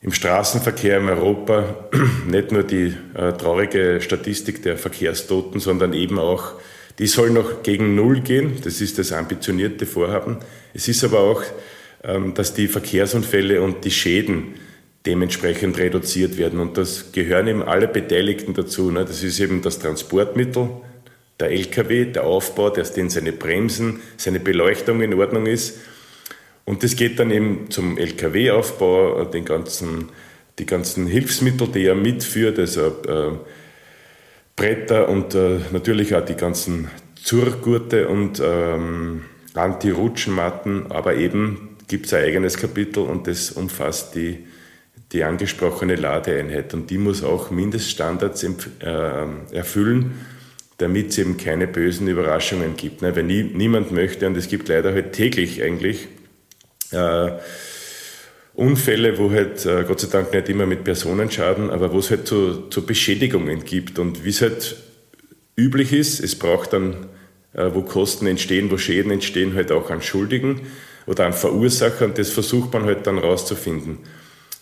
im 0.01 0.13
Straßenverkehr 0.13 0.99
in 0.99 1.09
Europa 1.09 1.89
nicht 2.27 2.51
nur 2.51 2.63
die 2.63 2.93
äh, 3.13 3.33
traurige 3.33 4.01
Statistik 4.01 4.63
der 4.63 4.77
Verkehrstoten, 4.77 5.59
sondern 5.59 5.93
eben 5.93 6.19
auch, 6.19 6.53
die 6.99 7.07
soll 7.07 7.29
noch 7.29 7.63
gegen 7.63 7.95
Null 7.95 8.21
gehen. 8.21 8.57
Das 8.63 8.81
ist 8.81 8.97
das 8.97 9.11
ambitionierte 9.11 9.85
Vorhaben. 9.85 10.37
Es 10.73 10.87
ist 10.87 11.03
aber 11.03 11.19
auch 11.19 11.43
ähm, 12.07 12.35
dass 12.35 12.53
die 12.53 12.67
Verkehrsunfälle 12.67 13.63
und 13.63 13.83
die 13.83 13.89
Schäden 13.89 14.53
dementsprechend 15.07 15.79
reduziert 15.79 16.37
werden. 16.37 16.59
Und 16.59 16.77
das 16.77 17.11
gehören 17.11 17.47
eben 17.47 17.63
alle 17.63 17.87
Beteiligten 17.87 18.53
dazu. 18.53 18.91
Ne? 18.91 19.05
Das 19.05 19.23
ist 19.23 19.39
eben 19.39 19.63
das 19.63 19.79
Transportmittel, 19.79 20.69
der 21.39 21.49
LKW, 21.49 22.05
der 22.05 22.25
Aufbau, 22.25 22.69
dass 22.69 22.93
den 22.93 23.09
seine 23.09 23.31
Bremsen, 23.31 24.01
seine 24.17 24.39
Beleuchtung 24.39 25.01
in 25.01 25.15
Ordnung 25.15 25.47
ist. 25.47 25.79
Und 26.63 26.83
das 26.83 26.95
geht 26.95 27.17
dann 27.17 27.31
eben 27.31 27.71
zum 27.71 27.97
LKW-Aufbau, 27.97 29.25
den 29.25 29.43
ganzen, 29.43 30.09
die 30.59 30.67
ganzen 30.67 31.07
Hilfsmittel, 31.07 31.69
die 31.69 31.85
er 31.85 31.95
mitführt, 31.95 32.59
also 32.59 32.87
äh, 33.07 33.31
Bretter 34.55 35.09
und 35.09 35.35
äh, 35.35 35.59
natürlich 35.71 36.15
auch 36.15 36.25
die 36.25 36.35
ganzen 36.35 36.89
Zurgurte 37.21 38.07
und 38.07 38.41
ähm, 38.43 39.23
Anti-Rutschenmatten, 39.53 40.91
aber 40.91 41.15
eben 41.15 41.77
gibt 41.87 42.07
es 42.07 42.13
ein 42.13 42.23
eigenes 42.23 42.57
Kapitel 42.57 43.03
und 43.03 43.27
das 43.27 43.51
umfasst 43.51 44.15
die 44.15 44.45
die 45.11 45.23
angesprochene 45.23 45.95
Ladeeinheit 45.95 46.73
und 46.73 46.89
die 46.89 46.97
muss 46.97 47.23
auch 47.23 47.51
Mindeststandards 47.51 48.43
äh, 48.43 49.25
erfüllen, 49.51 50.15
damit 50.77 51.11
es 51.11 51.17
eben 51.17 51.37
keine 51.37 51.67
bösen 51.67 52.07
Überraschungen 52.07 52.75
gibt. 52.75 53.01
Ne? 53.01 53.15
Wenn 53.15 53.27
nie, 53.27 53.43
niemand 53.43 53.91
möchte, 53.91 54.27
und 54.27 54.35
es 54.35 54.49
gibt 54.49 54.67
leider 54.67 54.93
halt 54.93 55.13
täglich 55.13 55.63
eigentlich 55.63 56.07
äh, 56.91 57.31
Unfälle, 58.55 59.17
wo 59.17 59.31
halt 59.31 59.65
äh, 59.65 59.83
Gott 59.85 59.99
sei 59.99 60.07
Dank 60.09 60.33
nicht 60.33 60.49
immer 60.49 60.65
mit 60.65 60.83
Personenschaden, 60.83 61.69
aber 61.69 61.91
wo 61.91 61.99
es 61.99 62.09
halt 62.09 62.27
zu, 62.27 62.69
zu 62.69 62.85
Beschädigungen 62.85 63.65
gibt 63.65 63.99
und 63.99 64.23
wie 64.23 64.29
es 64.29 64.41
halt 64.41 64.77
üblich 65.57 65.91
ist, 65.91 66.21
es 66.21 66.35
braucht 66.35 66.73
dann, 66.73 67.07
äh, 67.53 67.69
wo 67.73 67.81
Kosten 67.81 68.27
entstehen, 68.27 68.71
wo 68.71 68.77
Schäden 68.77 69.11
entstehen, 69.11 69.55
halt 69.55 69.71
auch 69.71 69.89
an 69.89 70.01
Schuldigen 70.01 70.61
oder 71.05 71.25
an 71.25 71.33
Verursacher 71.33 72.05
und 72.05 72.17
das 72.17 72.29
versucht 72.29 72.73
man 72.73 72.83
halt 72.85 73.05
dann 73.07 73.17
rauszufinden. 73.17 73.99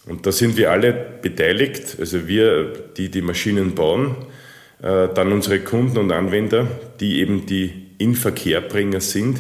Und 0.05 0.25
da 0.25 0.31
sind 0.31 0.57
wir 0.57 0.71
alle 0.71 0.93
beteiligt, 1.21 1.97
also 1.99 2.27
wir, 2.27 2.73
die 2.97 3.09
die 3.09 3.21
Maschinen 3.21 3.75
bauen, 3.75 4.15
äh, 4.81 5.07
dann 5.13 5.31
unsere 5.31 5.59
Kunden 5.59 5.97
und 5.97 6.11
Anwender, 6.11 6.67
die 6.99 7.19
eben 7.21 7.45
die 7.45 7.71
Inverkehrbringer 7.99 8.99
sind. 8.99 9.39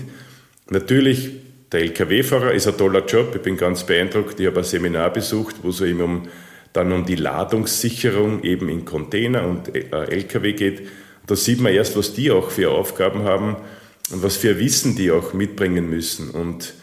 Natürlich, 0.69 1.31
der 1.73 1.81
Lkw-Fahrer 1.81 2.53
ist 2.53 2.67
ein 2.67 2.77
toller 2.77 3.05
Job, 3.05 3.35
ich 3.35 3.41
bin 3.41 3.57
ganz 3.57 3.83
beeindruckt, 3.83 4.39
ich 4.39 4.45
habe 4.45 4.59
ein 4.59 4.63
Seminar 4.63 5.11
besucht, 5.11 5.55
wo 5.63 5.69
es 5.69 5.81
eben 5.81 6.01
um, 6.01 6.27
dann 6.71 6.91
um 6.91 7.05
die 7.05 7.15
Ladungssicherung 7.15 8.43
eben 8.43 8.69
in 8.69 8.85
Container 8.85 9.47
und 9.47 9.75
äh, 9.75 9.89
Lkw 9.91 10.53
geht. 10.53 10.87
Da 11.25 11.35
sieht 11.35 11.59
man 11.59 11.73
erst, 11.73 11.97
was 11.97 12.13
die 12.13 12.31
auch 12.31 12.51
für 12.51 12.69
Aufgaben 12.71 13.23
haben 13.23 13.57
und 14.11 14.23
was 14.23 14.37
für 14.37 14.59
Wissen 14.59 14.95
die 14.95 15.11
auch 15.11 15.33
mitbringen 15.33 15.89
müssen. 15.89 16.29
Und 16.29 16.73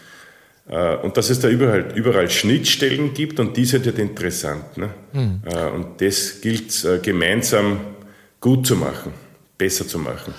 äh, 0.68 0.96
und 0.96 1.16
dass 1.16 1.30
es 1.30 1.40
da 1.40 1.48
überall, 1.48 1.92
überall 1.94 2.30
Schnittstellen 2.30 3.14
gibt 3.14 3.40
und 3.40 3.56
die 3.56 3.64
sind 3.64 3.86
halt 3.86 3.98
interessant. 3.98 4.76
Ne? 4.76 4.90
Mhm. 5.12 5.42
Und 5.74 6.00
das 6.00 6.40
gilt 6.40 6.84
äh, 6.84 6.98
gemeinsam 6.98 7.80
gut 8.40 8.66
zu 8.66 8.76
machen, 8.76 9.12
besser 9.58 9.86
zu 9.86 9.98
machen. 9.98 10.34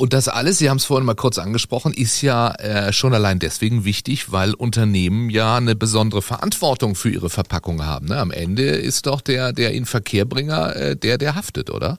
Und 0.00 0.12
das 0.12 0.28
alles, 0.28 0.58
Sie 0.58 0.70
haben 0.70 0.76
es 0.76 0.84
vorhin 0.84 1.04
mal 1.04 1.16
kurz 1.16 1.38
angesprochen, 1.38 1.92
ist 1.92 2.22
ja 2.22 2.54
äh, 2.54 2.92
schon 2.92 3.14
allein 3.14 3.40
deswegen 3.40 3.84
wichtig, 3.84 4.30
weil 4.30 4.54
Unternehmen 4.54 5.28
ja 5.28 5.56
eine 5.56 5.74
besondere 5.74 6.22
Verantwortung 6.22 6.94
für 6.94 7.10
ihre 7.10 7.30
Verpackung 7.30 7.84
haben. 7.84 8.06
Ne? 8.06 8.16
Am 8.16 8.30
Ende 8.30 8.62
ist 8.62 9.06
doch 9.06 9.20
der, 9.20 9.52
der 9.52 9.72
Inverkehrbringer 9.72 10.76
äh, 10.76 10.96
der, 10.96 11.18
der 11.18 11.34
haftet, 11.34 11.70
oder? 11.70 11.98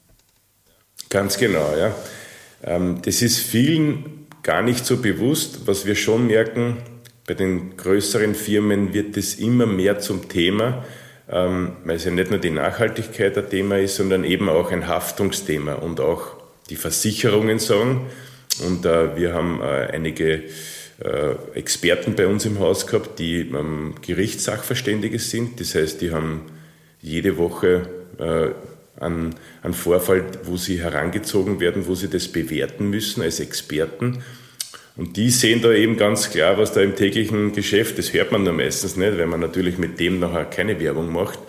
Ganz 1.10 1.38
genau, 1.38 1.76
ja. 1.78 1.94
Ähm, 2.64 3.02
das 3.04 3.22
ist 3.22 3.40
vielen 3.40 4.28
gar 4.44 4.62
nicht 4.62 4.86
so 4.86 4.96
bewusst. 4.96 5.68
Was 5.68 5.86
wir 5.86 5.96
schon 5.96 6.28
merken, 6.28 6.78
bei 7.28 7.34
den 7.34 7.76
größeren 7.76 8.34
Firmen 8.34 8.94
wird 8.94 9.18
es 9.18 9.36
immer 9.36 9.66
mehr 9.66 10.00
zum 10.00 10.30
Thema, 10.30 10.86
ähm, 11.30 11.74
weil 11.84 11.98
es 11.98 12.06
ja 12.06 12.12
nicht 12.12 12.30
nur 12.32 12.40
die 12.40 12.50
Nachhaltigkeit 12.50 13.38
ein 13.38 13.50
Thema 13.50 13.78
ist, 13.78 13.98
sondern 13.98 14.24
eben 14.24 14.48
auch 14.48 14.72
ein 14.72 14.88
Haftungsthema 14.88 15.74
und 15.74 16.00
auch 16.00 16.39
die 16.70 16.76
Versicherungen 16.76 17.60
sagen. 17.60 18.08
Und 18.66 18.86
äh, 18.86 19.16
wir 19.16 19.34
haben 19.34 19.62
äh, 19.62 19.92
einige 19.92 20.44
äh, 21.04 21.36
Experten 21.54 22.16
bei 22.16 22.28
uns 22.28 22.46
im 22.46 22.60
Haus 22.60 22.88
gehabt, 22.88 23.20
die 23.20 23.42
ähm, 23.42 23.96
Gerichtssachverständige 24.02 25.20
sind. 25.20 25.60
Das 25.60 25.76
heißt, 25.76 26.02
die 26.02 26.12
haben 26.12 26.44
jede 27.02 27.38
Woche 27.38 27.88
einen, 29.00 29.36
einen 29.64 29.74
Vorfall, 29.74 30.26
wo 30.44 30.58
sie 30.58 30.82
herangezogen 30.82 31.62
werden, 31.62 31.88
wo 31.88 31.96
sie 31.96 32.10
das 32.10 32.28
bewerten 32.28 32.90
müssen 32.90 33.22
als 33.22 33.40
Experten 33.40 34.22
und 35.00 35.16
die 35.16 35.30
sehen 35.30 35.62
da 35.62 35.72
eben 35.72 35.96
ganz 35.96 36.30
klar, 36.30 36.58
was 36.58 36.74
da 36.74 36.82
im 36.82 36.94
täglichen 36.94 37.54
Geschäft, 37.54 37.98
das 37.98 38.12
hört 38.12 38.34
man 38.34 38.44
nur 38.44 38.52
meistens 38.52 38.98
nicht, 38.98 39.18
weil 39.18 39.28
man 39.28 39.40
natürlich 39.40 39.78
mit 39.78 39.98
dem 39.98 40.20
nachher 40.20 40.44
keine 40.44 40.78
Werbung 40.82 41.14
macht, 41.14 41.40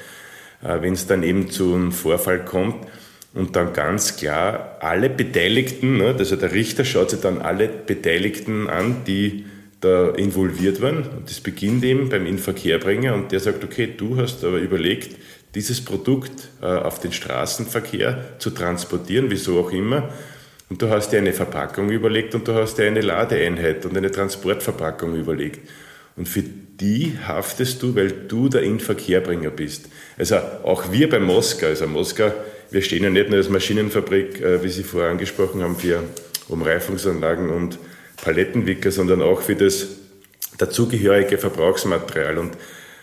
äh, 0.62 0.80
wenn 0.80 0.92
es 0.92 1.08
dann 1.08 1.24
eben 1.24 1.50
zu 1.50 1.74
einem 1.74 1.90
Vorfall 1.90 2.44
kommt. 2.44 2.86
Und 3.32 3.54
dann 3.54 3.72
ganz 3.72 4.16
klar 4.16 4.78
alle 4.80 5.08
Beteiligten, 5.08 5.98
ne, 5.98 6.14
also 6.18 6.34
der 6.36 6.52
Richter 6.52 6.84
schaut 6.84 7.10
sich 7.10 7.20
dann 7.20 7.40
alle 7.40 7.68
Beteiligten 7.68 8.68
an, 8.68 9.04
die 9.06 9.44
da 9.80 10.10
involviert 10.10 10.80
waren. 10.80 11.04
Und 11.04 11.30
das 11.30 11.40
beginnt 11.40 11.84
eben 11.84 12.08
beim 12.08 12.26
Inverkehrbringer 12.26 13.14
und 13.14 13.32
der 13.32 13.40
sagt, 13.40 13.62
okay, 13.64 13.88
du 13.96 14.16
hast 14.16 14.44
aber 14.44 14.58
überlegt, 14.58 15.16
dieses 15.54 15.84
Produkt 15.84 16.48
äh, 16.60 16.66
auf 16.66 17.00
den 17.00 17.12
Straßenverkehr 17.12 18.38
zu 18.38 18.50
transportieren, 18.50 19.26
wieso 19.30 19.60
auch 19.60 19.72
immer. 19.72 20.10
Und 20.68 20.82
du 20.82 20.88
hast 20.88 21.10
dir 21.10 21.18
eine 21.18 21.32
Verpackung 21.32 21.90
überlegt 21.90 22.34
und 22.34 22.46
du 22.46 22.54
hast 22.54 22.78
dir 22.78 22.86
eine 22.86 23.00
Ladeeinheit 23.00 23.84
und 23.84 23.96
eine 23.96 24.10
Transportverpackung 24.10 25.16
überlegt. 25.16 25.68
Und 26.16 26.28
für 26.28 26.42
die 26.42 27.16
haftest 27.26 27.82
du, 27.82 27.94
weil 27.94 28.10
du 28.10 28.48
der 28.48 28.62
Inverkehrbringer 28.62 29.50
bist. 29.50 29.88
Also 30.16 30.36
auch 30.62 30.92
wir 30.92 31.08
bei 31.08 31.18
Moska, 31.18 31.66
also 31.66 31.86
Moska, 31.86 32.32
wir 32.70 32.82
stehen 32.82 33.02
ja 33.02 33.10
nicht 33.10 33.28
nur 33.28 33.38
als 33.38 33.48
Maschinenfabrik, 33.48 34.40
äh, 34.40 34.62
wie 34.62 34.68
Sie 34.68 34.84
vorher 34.84 35.10
angesprochen 35.10 35.62
haben, 35.62 35.76
für 35.76 36.02
Umreifungsanlagen 36.48 37.50
und 37.50 37.78
Palettenwicker, 38.22 38.90
sondern 38.90 39.22
auch 39.22 39.40
für 39.40 39.56
das 39.56 39.88
dazugehörige 40.58 41.38
Verbrauchsmaterial. 41.38 42.38
Und 42.38 42.52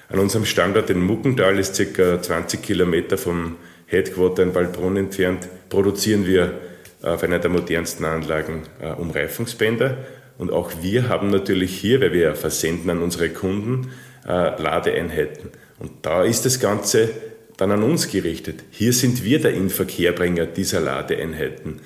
an 0.09 0.19
unserem 0.19 0.45
Standort 0.45 0.89
in 0.89 1.01
Muckental 1.01 1.57
ist 1.59 1.81
ca. 1.93 2.21
20 2.21 2.61
Kilometer 2.61 3.17
vom 3.17 3.57
Headquarter 3.87 4.43
in 4.43 4.55
Waldbrunn 4.55 4.97
entfernt, 4.97 5.47
produzieren 5.69 6.25
wir 6.25 6.59
auf 7.01 7.23
einer 7.23 7.39
der 7.39 7.49
modernsten 7.49 8.05
Anlagen 8.05 8.63
äh, 8.81 8.91
Umreifungsbänder. 8.91 9.97
Und 10.37 10.51
auch 10.51 10.71
wir 10.81 11.09
haben 11.09 11.29
natürlich 11.29 11.77
hier, 11.77 12.01
weil 12.01 12.13
wir 12.13 12.35
versenden 12.35 12.89
an 12.89 13.01
unsere 13.01 13.29
Kunden, 13.29 13.91
äh, 14.25 14.61
Ladeeinheiten. 14.61 15.49
Und 15.79 15.91
da 16.03 16.23
ist 16.23 16.45
das 16.45 16.59
Ganze 16.59 17.09
dann 17.57 17.71
an 17.71 17.83
uns 17.83 18.09
gerichtet. 18.09 18.63
Hier 18.71 18.93
sind 18.93 19.23
wir 19.23 19.41
der 19.41 19.53
Inverkehrbringer 19.53 20.45
dieser 20.45 20.79
Ladeeinheiten. 20.79 21.81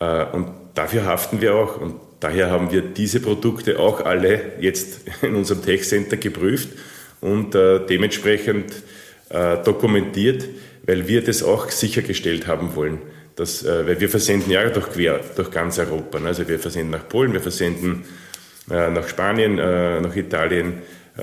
Äh, 0.00 0.24
und 0.32 0.48
dafür 0.74 1.04
haften 1.04 1.40
wir 1.40 1.54
auch. 1.54 1.80
Und 1.80 1.96
daher 2.20 2.50
haben 2.50 2.70
wir 2.72 2.82
diese 2.82 3.20
Produkte 3.20 3.78
auch 3.78 4.04
alle 4.04 4.54
jetzt 4.60 5.02
in 5.22 5.34
unserem 5.34 5.62
Tech 5.62 5.84
Center 5.84 6.16
geprüft 6.16 6.70
und 7.20 7.54
äh, 7.54 7.84
dementsprechend 7.86 8.72
äh, 9.28 9.58
dokumentiert, 9.62 10.46
weil 10.84 11.06
wir 11.08 11.22
das 11.22 11.42
auch 11.42 11.70
sichergestellt 11.70 12.46
haben 12.46 12.74
wollen. 12.74 12.98
Das, 13.36 13.62
äh, 13.64 13.86
weil 13.86 14.00
wir 14.00 14.08
versenden 14.08 14.50
ja 14.50 14.66
durch 14.70 14.90
quer 14.90 15.20
durch 15.36 15.50
ganz 15.50 15.78
Europa. 15.78 16.18
Ne? 16.18 16.28
Also 16.28 16.48
wir 16.48 16.58
versenden 16.58 16.90
nach 16.90 17.06
Polen, 17.08 17.32
wir 17.32 17.40
versenden 17.40 18.04
nach 18.68 19.06
Spanien, 19.06 19.54
nach 19.54 20.16
Italien, 20.16 20.82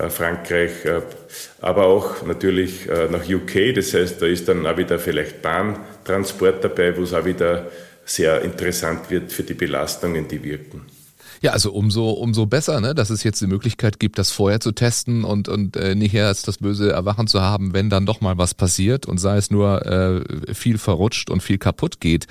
Frankreich, 0.09 0.85
äh, 0.85 1.01
aber 1.61 1.85
auch 1.85 2.25
natürlich 2.25 2.89
äh, 2.89 3.07
nach 3.09 3.27
UK. 3.27 3.75
Das 3.75 3.93
heißt, 3.93 4.21
da 4.21 4.25
ist 4.25 4.47
dann 4.47 4.65
auch 4.65 4.77
wieder 4.77 4.97
vielleicht 4.97 5.41
Bahntransport 5.41 6.63
dabei, 6.63 6.97
wo 6.97 7.03
es 7.03 7.13
auch 7.13 7.25
wieder 7.25 7.69
sehr 8.05 8.41
interessant 8.41 9.09
wird 9.09 9.31
für 9.31 9.43
die 9.43 9.53
Belastungen, 9.53 10.27
die 10.27 10.43
wirken. 10.43 10.85
Ja, 11.43 11.51
also 11.51 11.73
umso, 11.73 12.09
umso 12.11 12.45
besser, 12.45 12.79
ne, 12.79 12.95
dass 12.95 13.09
es 13.09 13.21
jetzt 13.23 13.41
die 13.41 13.47
Möglichkeit 13.47 13.99
gibt, 13.99 14.17
das 14.17 14.31
vorher 14.31 14.61
zu 14.61 14.71
testen 14.71 15.25
und, 15.25 15.49
und 15.49 15.75
äh, 15.75 15.93
nicht 15.93 16.13
erst 16.13 16.47
das 16.47 16.59
böse 16.59 16.89
Erwachen 16.89 17.27
zu 17.27 17.41
haben, 17.41 17.73
wenn 17.73 17.89
dann 17.89 18.05
doch 18.05 18.21
mal 18.21 18.37
was 18.37 18.53
passiert 18.53 19.05
und 19.05 19.17
sei 19.17 19.35
es 19.35 19.51
nur 19.51 19.85
äh, 19.85 20.53
viel 20.53 20.77
verrutscht 20.77 21.29
und 21.29 21.43
viel 21.43 21.57
kaputt 21.57 21.99
geht. 21.99 22.27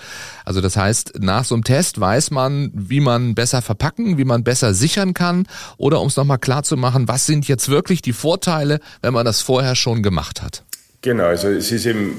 Also 0.47 0.63
das 0.63 0.79
heißt, 0.79 1.21
nach 1.21 1.45
so 1.45 1.55
einem 1.55 1.63
Test 1.63 2.01
weiß 2.01 2.31
man, 2.31 2.71
wie 2.73 3.01
man 3.01 3.35
besser 3.35 3.61
verpacken, 3.61 4.17
wie 4.17 4.25
man 4.25 4.45
besser 4.45 4.73
sichern 4.73 5.13
kann 5.13 5.47
oder 5.77 6.01
um 6.01 6.07
es 6.07 6.17
nochmal 6.17 6.39
klar 6.39 6.63
zu 6.63 6.79
machen, 6.79 7.07
was 7.07 7.27
sind 7.27 7.47
jetzt 7.47 7.69
wirklich 7.69 8.01
die 8.01 8.15
Vorteile, 8.15 8.81
wenn 9.03 9.13
man 9.13 9.27
das 9.27 9.43
vorher 9.43 9.75
schon 9.75 10.03
gemacht 10.03 10.41
hat? 10.41 10.65
Genau, 11.03 11.25
also 11.25 11.49
es 11.49 11.71
ist 11.71 11.85
eben 11.85 12.19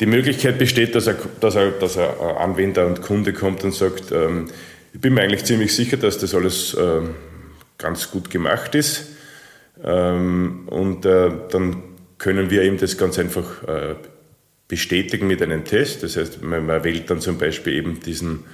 die 0.00 0.06
Möglichkeit 0.06 0.58
besteht, 0.58 0.96
dass, 0.96 1.06
er, 1.06 1.18
dass, 1.40 1.54
er, 1.54 1.70
dass 1.70 1.96
ein 1.96 2.08
Anwender 2.36 2.84
und 2.84 3.00
Kunde 3.00 3.32
kommt 3.32 3.62
und 3.62 3.72
sagt, 3.72 4.10
ähm, 4.10 4.48
ich 4.96 5.02
bin 5.02 5.12
mir 5.12 5.20
eigentlich 5.20 5.44
ziemlich 5.44 5.74
sicher, 5.74 5.98
dass 5.98 6.16
das 6.16 6.34
alles 6.34 6.72
äh, 6.72 7.02
ganz 7.76 8.10
gut 8.10 8.30
gemacht 8.30 8.74
ist. 8.74 9.08
Ähm, 9.84 10.66
und 10.70 11.04
äh, 11.04 11.30
dann 11.50 11.82
können 12.16 12.48
wir 12.48 12.62
eben 12.62 12.78
das 12.78 12.96
ganz 12.96 13.18
einfach 13.18 13.62
äh, 13.68 13.96
bestätigen 14.68 15.26
mit 15.26 15.42
einem 15.42 15.66
Test. 15.66 16.02
Das 16.02 16.16
heißt, 16.16 16.42
man, 16.42 16.64
man, 16.64 16.82
wählt 16.82 17.10
dann 17.10 17.20
zum 17.20 17.36
Beispiel 17.36 17.74
eben 17.74 18.00
diesen 18.00 18.44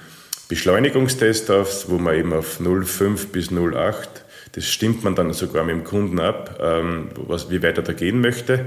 Beschleunigungstest 0.49 1.49
aus, 1.49 1.89
wo 1.89 1.97
man 1.97 2.15
eben 2.15 2.33
auf 2.33 2.59
0,5 2.59 3.27
bis 3.27 3.49
0,8 3.49 4.09
Das 4.51 4.67
stimmt 4.67 5.01
man 5.05 5.15
dann 5.15 5.31
sogar 5.31 5.63
mit 5.63 5.77
dem 5.77 5.85
Kunden 5.85 6.19
ab, 6.19 6.59
ähm, 6.61 7.07
was, 7.15 7.51
wie 7.51 7.63
weit 7.63 7.77
er 7.77 7.83
da 7.83 7.93
gehen 7.93 8.19
möchte 8.19 8.65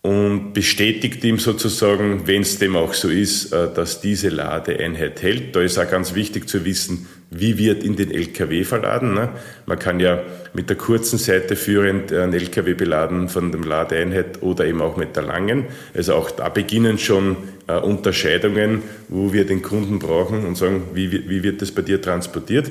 und 0.00 0.52
bestätigt 0.52 1.24
ihm 1.24 1.38
sozusagen, 1.38 2.26
wenn 2.26 2.42
es 2.42 2.58
dem 2.58 2.76
auch 2.76 2.94
so 2.94 3.08
ist, 3.08 3.52
äh, 3.52 3.68
dass 3.74 4.00
diese 4.00 4.28
Ladeeinheit 4.28 5.22
hält. 5.22 5.56
Da 5.56 5.60
ist 5.60 5.78
auch 5.78 5.90
ganz 5.90 6.14
wichtig 6.14 6.48
zu 6.48 6.64
wissen, 6.64 7.08
wie 7.30 7.58
wird 7.58 7.82
in 7.82 7.96
den 7.96 8.10
LKW 8.12 8.64
verladen. 8.64 9.14
Ne? 9.14 9.30
Man 9.66 9.78
kann 9.78 9.98
ja 9.98 10.22
mit 10.54 10.70
der 10.70 10.76
kurzen 10.76 11.18
Seite 11.18 11.56
führend 11.56 12.12
einen 12.12 12.32
LKW 12.32 12.74
beladen 12.74 13.28
von 13.28 13.50
der 13.50 13.60
Ladeeinheit 13.60 14.42
oder 14.42 14.66
eben 14.66 14.80
auch 14.80 14.96
mit 14.96 15.16
der 15.16 15.24
langen. 15.24 15.66
Also 15.94 16.14
auch 16.14 16.30
da 16.30 16.48
beginnen 16.48 16.98
schon 16.98 17.36
äh, 17.66 17.76
Unterscheidungen, 17.76 18.82
wo 19.08 19.32
wir 19.32 19.44
den 19.44 19.62
Kunden 19.62 19.98
brauchen 19.98 20.46
und 20.46 20.56
sagen, 20.56 20.84
wie, 20.94 21.28
wie 21.28 21.42
wird 21.42 21.60
das 21.60 21.72
bei 21.72 21.82
dir 21.82 22.00
transportiert. 22.00 22.70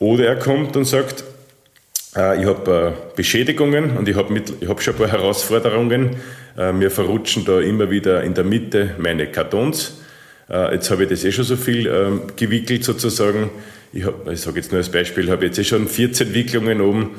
Oder 0.00 0.26
er 0.26 0.36
kommt 0.36 0.76
und 0.76 0.84
sagt, 0.86 1.22
ich 2.14 2.46
habe 2.46 2.94
äh, 2.94 3.16
Beschädigungen 3.16 3.96
und 3.96 4.06
ich 4.08 4.16
habe 4.16 4.42
hab 4.68 4.82
schon 4.82 4.94
ein 4.94 4.98
paar 4.98 5.10
Herausforderungen. 5.10 6.16
Äh, 6.58 6.72
mir 6.72 6.90
verrutschen 6.90 7.44
da 7.46 7.60
immer 7.60 7.90
wieder 7.90 8.22
in 8.22 8.34
der 8.34 8.44
Mitte 8.44 8.94
meine 8.98 9.26
Kartons. 9.28 9.98
Jetzt 10.48 10.90
habe 10.90 11.04
ich 11.04 11.08
das 11.08 11.24
eh 11.24 11.32
schon 11.32 11.44
so 11.44 11.56
viel 11.56 11.86
ähm, 11.86 12.22
gewickelt 12.36 12.84
sozusagen. 12.84 13.48
Ich, 13.90 14.04
ich 14.30 14.40
sage 14.40 14.56
jetzt 14.56 14.70
nur 14.70 14.80
als 14.80 14.90
Beispiel, 14.90 15.30
habe 15.30 15.46
jetzt 15.46 15.58
eh 15.58 15.64
schon 15.64 15.88
14 15.88 16.34
Wicklungen 16.34 16.82
oben. 16.82 17.12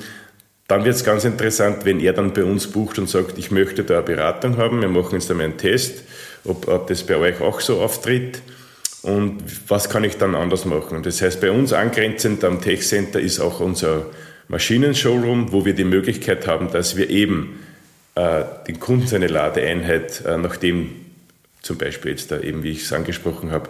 Dann 0.67 0.85
wird 0.85 0.95
es 0.95 1.03
ganz 1.03 1.23
interessant, 1.23 1.83
wenn 1.83 1.99
er 1.99 2.13
dann 2.13 2.33
bei 2.33 2.43
uns 2.43 2.67
bucht 2.67 2.99
und 2.99 3.09
sagt, 3.09 3.39
ich 3.39 3.49
möchte 3.49 3.83
da 3.83 3.95
eine 3.95 4.03
Beratung 4.03 4.57
haben, 4.57 4.81
wir 4.81 4.87
machen 4.87 5.15
jetzt 5.15 5.31
einmal 5.31 5.47
einen 5.47 5.57
Test, 5.57 6.03
ob, 6.45 6.67
ob 6.67 6.87
das 6.87 7.03
bei 7.03 7.15
euch 7.15 7.41
auch 7.41 7.59
so 7.59 7.81
auftritt 7.81 8.41
und 9.01 9.43
was 9.67 9.89
kann 9.89 10.03
ich 10.03 10.17
dann 10.17 10.35
anders 10.35 10.65
machen. 10.65 11.01
Das 11.01 11.21
heißt, 11.21 11.41
bei 11.41 11.49
uns 11.49 11.73
angrenzend 11.73 12.43
am 12.43 12.61
Tech 12.61 12.81
Center 12.81 13.19
ist 13.19 13.39
auch 13.39 13.59
unser 13.59 14.05
Maschinen-Showroom, 14.53 15.51
wo 15.51 15.65
wir 15.65 15.73
die 15.73 15.83
Möglichkeit 15.83 16.45
haben, 16.45 16.71
dass 16.71 16.95
wir 16.95 17.09
eben 17.09 17.59
äh, 18.13 18.43
den 18.67 18.79
Kunden 18.79 19.07
seine 19.07 19.25
Ladeeinheit, 19.25 20.23
äh, 20.25 20.37
nachdem 20.37 20.91
zum 21.63 21.79
Beispiel 21.79 22.11
jetzt 22.11 22.29
da 22.29 22.39
eben, 22.39 22.61
wie 22.61 22.69
ich 22.69 22.83
es 22.83 22.93
angesprochen 22.93 23.49
habe, 23.49 23.69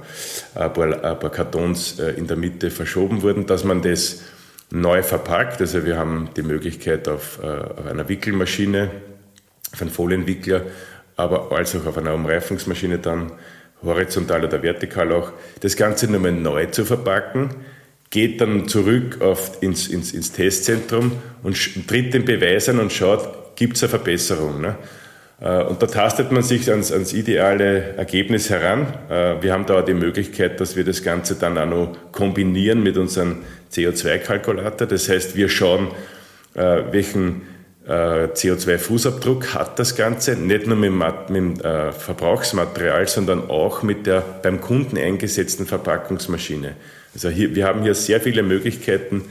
ein 0.56 0.74
paar, 0.74 1.04
ein 1.06 1.20
paar 1.20 1.30
Kartons 1.30 2.00
äh, 2.00 2.12
in 2.12 2.28
der 2.28 2.36
Mitte 2.36 2.70
verschoben 2.70 3.22
wurden, 3.22 3.46
dass 3.46 3.64
man 3.64 3.82
das 3.82 4.24
neu 4.72 5.04
verpackt. 5.04 5.62
Also 5.62 5.86
wir 5.86 5.98
haben 5.98 6.30
die 6.36 6.44
Möglichkeit 6.44 7.08
auf, 7.08 7.40
äh, 7.42 7.48
auf 7.48 7.86
einer 7.86 8.10
Wickelmaschine, 8.10 8.92
auf 9.72 9.82
einem 9.82 9.92
Folienwickler, 9.92 10.64
aber 11.16 11.50
als 11.54 11.74
auch 11.78 11.86
auf 11.86 11.98
einer 11.98 12.14
Umreifungsmaschine 12.14 13.00
dann 13.00 13.32
horizontal 13.82 14.44
oder 14.44 14.62
vertikal 14.62 15.14
auch, 15.14 15.32
das 15.62 15.78
Ganze 15.78 16.12
nochmal 16.12 16.34
neu 16.34 16.66
zu 16.66 16.84
verpacken 16.84 17.52
geht 18.14 18.42
dann 18.42 18.68
zurück 18.68 19.22
auf, 19.22 19.58
ins, 19.62 19.88
ins, 19.88 20.14
ins 20.14 20.32
Testzentrum 20.32 21.14
und 21.42 21.88
tritt 21.88 22.14
den 22.14 22.26
Beweis 22.26 22.70
an 22.70 22.80
und 22.80 22.94
schaut, 22.94 23.56
gibt 23.56 23.76
es 23.76 23.82
eine 23.82 23.90
Verbesserung. 23.90 24.62
Ne? 24.62 24.76
Äh, 25.42 25.64
und 25.64 25.82
da 25.82 25.88
tastet 25.88 26.32
man 26.32 26.44
sich 26.44 26.70
ans, 26.70 26.92
ans 26.92 27.12
ideale 27.12 27.96
Ergebnis 27.98 28.52
heran. 28.52 28.86
Äh, 29.10 29.42
wir 29.42 29.52
haben 29.52 29.66
da 29.66 29.80
auch 29.80 29.86
die 29.86 29.96
Möglichkeit, 29.96 30.62
dass 30.62 30.76
wir 30.76 30.84
das 30.84 31.02
Ganze 31.02 31.34
dann 31.34 31.58
auch 31.58 31.66
noch 31.66 31.98
kombinieren 32.12 32.84
mit 32.84 32.98
unserem 32.98 33.38
CO2-Kalkulator. 33.72 34.86
Das 34.86 35.10
heißt, 35.10 35.36
wir 35.36 35.50
schauen, 35.50 35.88
äh, 36.54 36.84
welchen 36.92 37.54
CO2-Fußabdruck 37.86 39.56
hat 39.56 39.78
das 39.78 39.98
Ganze, 39.98 40.38
nicht 40.38 40.68
nur 40.68 40.78
mit 40.78 40.90
dem 41.28 41.58
Verbrauchsmaterial, 41.58 43.10
sondern 43.10 43.50
auch 43.50 43.84
mit 43.84 44.06
der 44.06 44.22
beim 44.22 44.62
Kunden 44.62 44.98
eingesetzten 44.98 45.66
Verpackungsmaschine. 45.66 46.78
Also 47.14 47.30
hier, 47.30 47.56
wir 47.56 47.66
haben 47.66 47.84
hier 47.84 47.96
sehr 47.96 48.20
viele 48.20 48.44
Möglichkeiten, 48.44 49.24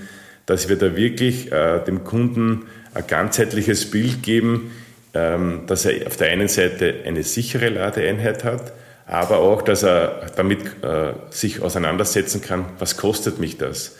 dass 0.47 0.69
wir 0.69 0.77
da 0.77 0.97
wirklich 0.97 1.51
äh, 1.53 1.81
dem 1.85 2.05
Kunden 2.05 2.67
ein 2.95 3.07
ganzheitliches 3.07 3.91
Bild 3.91 4.23
geben, 4.23 4.71
ähm, 5.15 5.63
dass 5.67 5.85
er 5.85 6.07
auf 6.07 6.17
der 6.17 6.29
einen 6.29 6.49
Seite 6.49 6.95
eine 7.05 7.23
sichere 7.23 7.69
Ladeeinheit 7.69 8.45
hat, 8.45 8.73
aber 9.07 9.39
auch, 9.39 9.63
dass 9.63 9.83
er 9.83 10.27
damit 10.37 10.61
äh, 10.83 11.13
sich 11.31 11.61
auseinandersetzen 11.61 12.41
kann, 12.41 12.67
was 12.79 12.97
kostet 12.97 13.39
mich 13.39 13.59
das? 13.59 13.97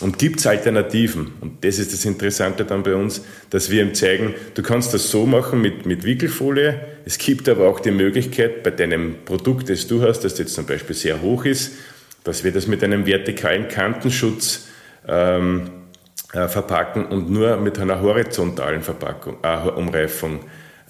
Und 0.00 0.18
gibt 0.18 0.40
es 0.40 0.46
Alternativen? 0.46 1.32
Und 1.40 1.64
das 1.64 1.78
ist 1.78 1.92
das 1.92 2.06
Interessante 2.06 2.64
dann 2.64 2.82
bei 2.82 2.94
uns, 2.94 3.22
dass 3.50 3.70
wir 3.70 3.82
ihm 3.82 3.94
zeigen, 3.94 4.34
du 4.54 4.62
kannst 4.62 4.94
das 4.94 5.10
so 5.10 5.26
machen 5.26 5.60
mit, 5.60 5.84
mit 5.84 6.04
Wickelfolie. 6.04 6.80
Es 7.04 7.18
gibt 7.18 7.48
aber 7.48 7.68
auch 7.68 7.78
die 7.78 7.90
Möglichkeit, 7.90 8.62
bei 8.62 8.70
deinem 8.70 9.16
Produkt, 9.26 9.68
das 9.68 9.86
du 9.86 10.02
hast, 10.02 10.20
das 10.20 10.38
jetzt 10.38 10.54
zum 10.54 10.64
Beispiel 10.64 10.96
sehr 10.96 11.20
hoch 11.20 11.44
ist, 11.44 11.72
dass 12.24 12.44
wir 12.44 12.52
das 12.52 12.66
mit 12.66 12.82
einem 12.84 13.06
vertikalen 13.06 13.68
Kantenschutz 13.68 14.68
ähm, 15.08 15.70
äh, 16.32 16.48
verpacken 16.48 17.06
und 17.06 17.30
nur 17.30 17.56
mit 17.56 17.78
einer 17.78 18.00
horizontalen 18.00 18.82
Verpackung, 18.82 19.36
äh, 19.42 19.68
Umreifung 19.68 20.40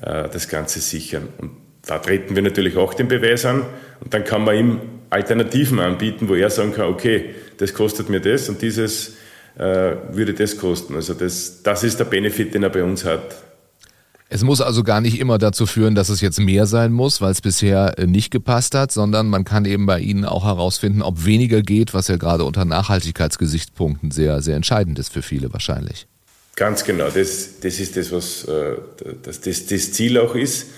äh, 0.01 0.29
das 0.29 0.49
Ganze 0.49 0.81
sichern. 0.81 1.29
Und 1.39 1.53
da 1.87 1.99
treten 1.99 2.35
wir 2.35 2.43
natürlich 2.43 2.77
auch 2.77 2.95
den 2.95 3.09
Beweis 3.09 3.45
an 3.45 3.67
und 4.01 4.15
dann 4.15 4.25
kann 4.25 4.45
man 4.45 4.57
ihm 4.57 4.81
Alternativen 5.11 5.81
anbieten, 5.81 6.29
wo 6.29 6.35
er 6.35 6.49
sagen 6.49 6.73
kann, 6.73 6.87
okay, 6.87 7.35
das 7.59 7.75
kostet 7.75 8.09
mir 8.09 8.21
das 8.21 8.49
und 8.49 8.63
dieses 8.63 9.17
äh, 9.59 9.63
würde 10.11 10.33
das 10.33 10.57
kosten. 10.57 10.95
Also 10.95 11.15
das, 11.15 11.63
das 11.63 11.85
ist 11.85 11.99
der 11.99 12.05
Benefit, 12.05 12.55
den 12.55 12.63
er 12.63 12.71
bei 12.71 12.83
uns 12.83 13.05
hat. 13.05 13.35
Es 14.35 14.43
muss 14.43 14.63
also 14.63 14.83
gar 14.83 15.03
nicht 15.03 15.21
immer 15.21 15.37
dazu 15.37 15.67
führen, 15.67 15.95
dass 15.95 16.09
es 16.09 16.23
jetzt 16.23 16.41
mehr 16.41 16.65
sein 16.65 16.91
muss, 16.91 17.21
weil 17.21 17.33
es 17.33 17.43
bisher 17.43 17.99
äh, 17.99 18.07
nicht 18.07 18.31
gepasst 18.31 18.75
hat, 18.75 18.91
sondern 18.91 19.29
man 19.29 19.45
kann 19.45 19.67
eben 19.67 19.85
bei 19.85 20.01
Ihnen 20.01 20.25
auch 20.25 20.47
herausfinden, 20.47 21.03
ob 21.03 21.27
weniger 21.27 21.61
geht, 21.61 21.93
was 21.93 22.09
ja 22.09 22.17
gerade 22.17 22.45
unter 22.45 22.65
Nachhaltigkeitsgesichtspunkten 22.65 24.11
sehr, 24.11 24.41
sehr 24.41 24.57
entscheidend 24.57 24.99
ist 24.99 25.13
für 25.13 25.21
viele 25.21 25.53
wahrscheinlich. 25.53 26.07
Ganz 26.57 26.83
genau, 26.85 27.11
das, 27.11 27.61
das 27.61 27.79
ist 27.79 27.95
das, 27.99 28.11
was 28.11 28.45
äh, 28.45 28.77
das, 29.23 29.43
das, 29.43 29.67
das 29.67 29.93
Ziel 29.93 30.17
auch 30.17 30.35
ist. 30.35 30.69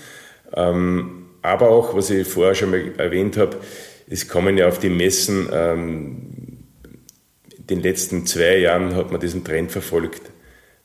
Ähm, 0.53 1.27
aber 1.41 1.69
auch, 1.69 1.95
was 1.95 2.09
ich 2.09 2.27
vorher 2.27 2.55
schon 2.55 2.71
mal 2.71 2.91
erwähnt 2.97 3.37
habe, 3.37 3.55
es 4.09 4.27
kommen 4.27 4.57
ja 4.57 4.67
auf 4.67 4.79
die 4.79 4.89
Messen, 4.89 5.47
ähm, 5.53 6.17
in 7.57 7.67
den 7.67 7.81
letzten 7.81 8.25
zwei 8.25 8.57
Jahren 8.57 8.95
hat 8.95 9.13
man 9.13 9.21
diesen 9.21 9.45
Trend 9.45 9.71
verfolgt 9.71 10.34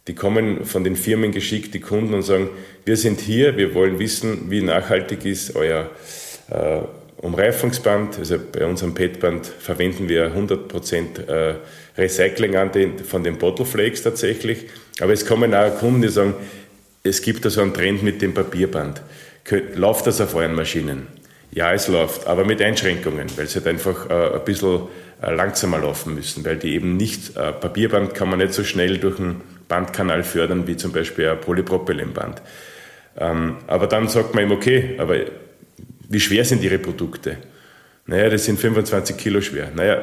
die 0.06 0.14
kommen 0.14 0.64
von 0.64 0.84
den 0.84 0.96
Firmen 0.96 1.32
geschickt, 1.32 1.74
die 1.74 1.80
Kunden 1.80 2.14
und 2.14 2.22
sagen, 2.22 2.48
wir 2.84 2.96
sind 2.96 3.20
hier, 3.20 3.56
wir 3.56 3.74
wollen 3.74 3.98
wissen, 3.98 4.50
wie 4.50 4.62
nachhaltig 4.62 5.24
ist 5.24 5.54
euer 5.56 5.90
äh, 6.50 6.80
Umreifungsband. 7.18 8.18
Also 8.18 8.38
bei 8.52 8.64
unserem 8.66 8.94
PET-Band 8.94 9.46
verwenden 9.46 10.08
wir 10.08 10.34
100% 10.34 11.28
äh, 11.28 11.54
Recycling 11.98 12.56
von 13.04 13.22
den 13.22 13.36
Bottle 13.36 13.66
Flakes 13.66 14.02
tatsächlich. 14.02 14.66
Aber 15.00 15.12
es 15.12 15.26
kommen 15.26 15.54
auch 15.54 15.78
Kunden, 15.78 16.02
die 16.02 16.08
sagen, 16.08 16.34
es 17.02 17.22
gibt 17.22 17.44
da 17.44 17.50
so 17.50 17.60
einen 17.62 17.74
Trend 17.74 18.02
mit 18.02 18.22
dem 18.22 18.34
Papierband. 18.34 19.02
Läuft 19.74 20.06
das 20.06 20.20
auf 20.20 20.34
euren 20.34 20.54
Maschinen? 20.54 21.06
Ja, 21.52 21.72
es 21.72 21.88
läuft, 21.88 22.26
aber 22.26 22.44
mit 22.44 22.62
Einschränkungen, 22.62 23.26
weil 23.36 23.46
sie 23.48 23.56
halt 23.56 23.66
einfach 23.66 24.08
äh, 24.08 24.36
ein 24.36 24.44
bisschen 24.44 24.82
äh, 25.20 25.34
langsamer 25.34 25.78
laufen 25.78 26.14
müssen, 26.14 26.44
weil 26.44 26.56
die 26.56 26.74
eben 26.74 26.96
nicht, 26.96 27.36
äh, 27.36 27.52
Papierband 27.52 28.14
kann 28.14 28.28
man 28.28 28.38
nicht 28.38 28.54
so 28.54 28.62
schnell 28.62 28.98
durch 28.98 29.18
einen 29.18 29.40
Bandkanal 29.70 30.22
fördern, 30.22 30.66
wie 30.66 30.76
zum 30.76 30.92
Beispiel 30.92 31.28
ein 31.28 31.40
Polypropylenband. 31.40 32.42
Ähm, 33.16 33.56
aber 33.66 33.87
dann 33.87 34.09
sagt 34.09 34.35
man 34.35 34.44
ihm, 34.44 34.50
okay, 34.52 34.96
aber 34.98 35.16
wie 36.09 36.20
schwer 36.20 36.44
sind 36.44 36.62
Ihre 36.62 36.78
Produkte? 36.78 37.38
Naja, 38.04 38.28
das 38.28 38.44
sind 38.44 38.61
25 38.61 39.16
Kilo 39.16 39.40
schwer. 39.40 39.70
Naja, 39.74 40.02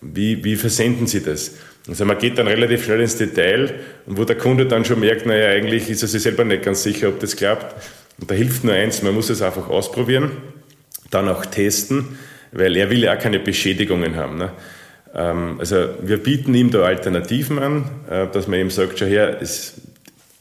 wie, 0.00 0.44
wie 0.44 0.56
versenden 0.56 1.06
Sie 1.06 1.22
das? 1.22 1.52
Also 1.88 2.04
man 2.04 2.18
geht 2.18 2.38
dann 2.38 2.48
relativ 2.48 2.84
schnell 2.84 3.00
ins 3.00 3.16
Detail 3.16 3.74
und 4.06 4.18
wo 4.18 4.24
der 4.24 4.36
Kunde 4.36 4.66
dann 4.66 4.84
schon 4.84 5.00
merkt, 5.00 5.26
naja, 5.26 5.48
eigentlich 5.48 5.88
ist 5.88 6.02
er 6.02 6.08
sich 6.08 6.22
selber 6.22 6.44
nicht 6.44 6.62
ganz 6.62 6.82
sicher, 6.82 7.08
ob 7.08 7.20
das 7.20 7.36
klappt. 7.36 7.74
Und 8.20 8.30
da 8.30 8.34
hilft 8.34 8.64
nur 8.64 8.74
eins, 8.74 9.02
man 9.02 9.14
muss 9.14 9.30
es 9.30 9.42
einfach 9.42 9.68
ausprobieren, 9.68 10.30
dann 11.10 11.28
auch 11.28 11.46
testen, 11.46 12.18
weil 12.52 12.76
er 12.76 12.90
will 12.90 13.02
ja 13.02 13.14
auch 13.14 13.18
keine 13.18 13.38
Beschädigungen 13.38 14.16
haben. 14.16 14.38
Ne? 14.38 14.50
Ähm, 15.14 15.56
also 15.58 15.88
wir 16.02 16.18
bieten 16.18 16.54
ihm 16.54 16.70
da 16.70 16.82
Alternativen 16.82 17.58
an, 17.58 17.84
äh, 18.10 18.26
dass 18.32 18.48
man 18.48 18.58
ihm 18.60 18.70
sagt, 18.70 18.98
schau 18.98 19.06
her, 19.06 19.38
es, 19.40 19.74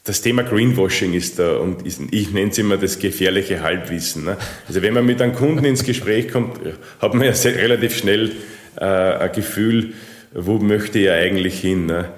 das 0.03 0.21
Thema 0.21 0.43
Greenwashing 0.43 1.13
ist 1.13 1.39
da 1.39 1.55
und 1.57 1.85
ich 1.85 2.31
nenne 2.31 2.51
es 2.51 2.57
immer 2.57 2.77
das 2.77 2.99
gefährliche 2.99 3.61
Halbwissen. 3.61 4.25
Ne? 4.25 4.37
Also 4.67 4.81
wenn 4.81 4.93
man 4.93 5.05
mit 5.05 5.21
einem 5.21 5.33
Kunden 5.33 5.63
ins 5.63 5.83
Gespräch 5.83 6.29
kommt, 6.29 6.59
hat 6.99 7.13
man 7.13 7.25
ja 7.25 7.33
sehr, 7.33 7.55
relativ 7.55 7.97
schnell 7.97 8.31
äh, 8.75 8.83
ein 8.83 9.31
Gefühl, 9.31 9.93
wo 10.33 10.57
möchte 10.57 10.99
er 10.99 11.15
eigentlich 11.15 11.59
hin. 11.59 11.85
Ne? 11.85 12.09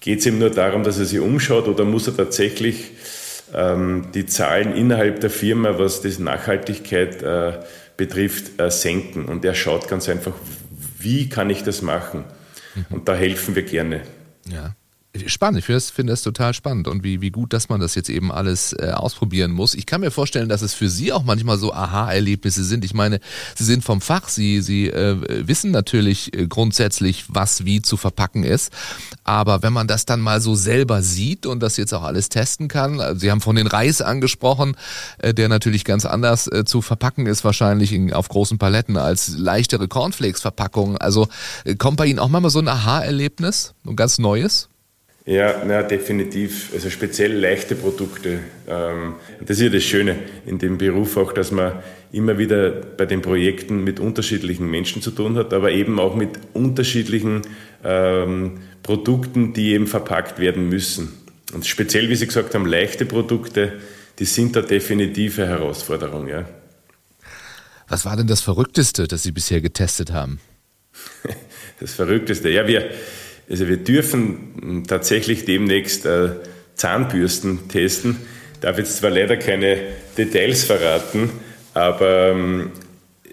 Geht 0.00 0.20
es 0.20 0.26
ihm 0.26 0.38
nur 0.38 0.50
darum, 0.50 0.82
dass 0.82 0.98
er 0.98 1.04
sich 1.04 1.20
umschaut 1.20 1.68
oder 1.68 1.84
muss 1.84 2.06
er 2.08 2.16
tatsächlich 2.16 2.92
ähm, 3.54 4.06
die 4.14 4.26
Zahlen 4.26 4.74
innerhalb 4.74 5.20
der 5.20 5.30
Firma, 5.30 5.78
was 5.78 6.00
die 6.00 6.20
Nachhaltigkeit 6.20 7.22
äh, 7.22 7.52
betrifft, 7.96 8.60
äh, 8.60 8.70
senken? 8.70 9.26
Und 9.26 9.44
er 9.44 9.54
schaut 9.54 9.86
ganz 9.86 10.08
einfach, 10.08 10.32
wie 10.98 11.28
kann 11.28 11.50
ich 11.50 11.62
das 11.62 11.82
machen? 11.82 12.24
Mhm. 12.74 12.86
Und 12.90 13.08
da 13.08 13.14
helfen 13.14 13.54
wir 13.54 13.62
gerne. 13.62 14.02
Ja. 14.46 14.74
Spannend, 15.26 15.58
ich 15.58 15.64
finde 15.64 16.12
das, 16.12 16.22
total 16.22 16.52
spannend 16.52 16.86
und 16.86 17.02
wie, 17.02 17.22
wie 17.22 17.30
gut, 17.30 17.54
dass 17.54 17.70
man 17.70 17.80
das 17.80 17.94
jetzt 17.94 18.10
eben 18.10 18.30
alles 18.30 18.74
äh, 18.74 18.90
ausprobieren 18.90 19.52
muss. 19.52 19.74
Ich 19.74 19.86
kann 19.86 20.02
mir 20.02 20.10
vorstellen, 20.10 20.50
dass 20.50 20.60
es 20.60 20.74
für 20.74 20.90
Sie 20.90 21.12
auch 21.12 21.24
manchmal 21.24 21.56
so 21.56 21.72
Aha-Erlebnisse 21.72 22.62
sind. 22.62 22.84
Ich 22.84 22.92
meine, 22.92 23.18
Sie 23.56 23.64
sind 23.64 23.82
vom 23.82 24.02
Fach, 24.02 24.28
Sie, 24.28 24.60
Sie 24.60 24.88
äh, 24.88 25.16
wissen 25.46 25.70
natürlich 25.70 26.36
äh, 26.36 26.46
grundsätzlich, 26.46 27.24
was 27.28 27.64
wie 27.64 27.80
zu 27.80 27.96
verpacken 27.96 28.44
ist. 28.44 28.70
Aber 29.24 29.62
wenn 29.62 29.72
man 29.72 29.88
das 29.88 30.04
dann 30.04 30.20
mal 30.20 30.42
so 30.42 30.54
selber 30.54 31.00
sieht 31.00 31.46
und 31.46 31.60
das 31.60 31.78
jetzt 31.78 31.94
auch 31.94 32.02
alles 32.02 32.28
testen 32.28 32.68
kann, 32.68 33.00
also 33.00 33.18
Sie 33.18 33.30
haben 33.30 33.40
von 33.40 33.56
den 33.56 33.66
Reis 33.66 34.02
angesprochen, 34.02 34.76
äh, 35.18 35.32
der 35.32 35.48
natürlich 35.48 35.86
ganz 35.86 36.04
anders 36.04 36.48
äh, 36.48 36.66
zu 36.66 36.82
verpacken 36.82 37.24
ist, 37.24 37.44
wahrscheinlich 37.44 37.94
in, 37.94 38.12
auf 38.12 38.28
großen 38.28 38.58
Paletten 38.58 38.98
als 38.98 39.28
leichtere 39.28 39.88
Cornflakes-Verpackungen. 39.88 40.98
Also 40.98 41.28
äh, 41.64 41.76
kommt 41.76 41.96
bei 41.96 42.06
Ihnen 42.06 42.18
auch 42.18 42.28
manchmal 42.28 42.50
so 42.50 42.58
ein 42.58 42.68
Aha-Erlebnis, 42.68 43.72
ein 43.86 43.96
ganz 43.96 44.18
neues? 44.18 44.68
Ja, 45.28 45.62
na, 45.62 45.82
definitiv. 45.82 46.70
Also 46.72 46.88
speziell 46.88 47.34
leichte 47.34 47.74
Produkte. 47.74 48.38
Ähm, 48.66 49.16
das 49.40 49.58
ist 49.58 49.64
ja 49.64 49.68
das 49.68 49.82
Schöne 49.82 50.16
in 50.46 50.58
dem 50.58 50.78
Beruf 50.78 51.18
auch, 51.18 51.34
dass 51.34 51.50
man 51.50 51.82
immer 52.12 52.38
wieder 52.38 52.70
bei 52.70 53.04
den 53.04 53.20
Projekten 53.20 53.84
mit 53.84 54.00
unterschiedlichen 54.00 54.70
Menschen 54.70 55.02
zu 55.02 55.10
tun 55.10 55.36
hat, 55.36 55.52
aber 55.52 55.70
eben 55.70 56.00
auch 56.00 56.16
mit 56.16 56.30
unterschiedlichen 56.54 57.42
ähm, 57.84 58.60
Produkten, 58.82 59.52
die 59.52 59.74
eben 59.74 59.86
verpackt 59.86 60.38
werden 60.38 60.70
müssen. 60.70 61.12
Und 61.52 61.66
speziell, 61.66 62.08
wie 62.08 62.16
Sie 62.16 62.26
gesagt 62.26 62.54
haben, 62.54 62.64
leichte 62.64 63.04
Produkte, 63.04 63.74
die 64.18 64.24
sind 64.24 64.56
da 64.56 64.62
definitive 64.62 65.46
Herausforderung. 65.46 66.28
Ja. 66.28 66.48
Was 67.86 68.06
war 68.06 68.16
denn 68.16 68.28
das 68.28 68.40
Verrückteste, 68.40 69.06
das 69.06 69.24
Sie 69.24 69.32
bisher 69.32 69.60
getestet 69.60 70.10
haben? 70.10 70.40
Das 71.80 71.92
Verrückteste, 71.92 72.48
ja, 72.50 72.66
wir, 72.66 72.90
also 73.50 73.68
wir 73.68 73.78
dürfen 73.78 74.84
tatsächlich 74.86 75.44
demnächst 75.44 76.04
äh, 76.06 76.30
Zahnbürsten 76.74 77.68
testen. 77.68 78.16
Ich 78.54 78.60
darf 78.60 78.78
jetzt 78.78 78.98
zwar 78.98 79.10
leider 79.10 79.36
keine 79.36 79.78
Details 80.16 80.64
verraten, 80.64 81.30
aber 81.74 82.30
ähm, 82.30 82.70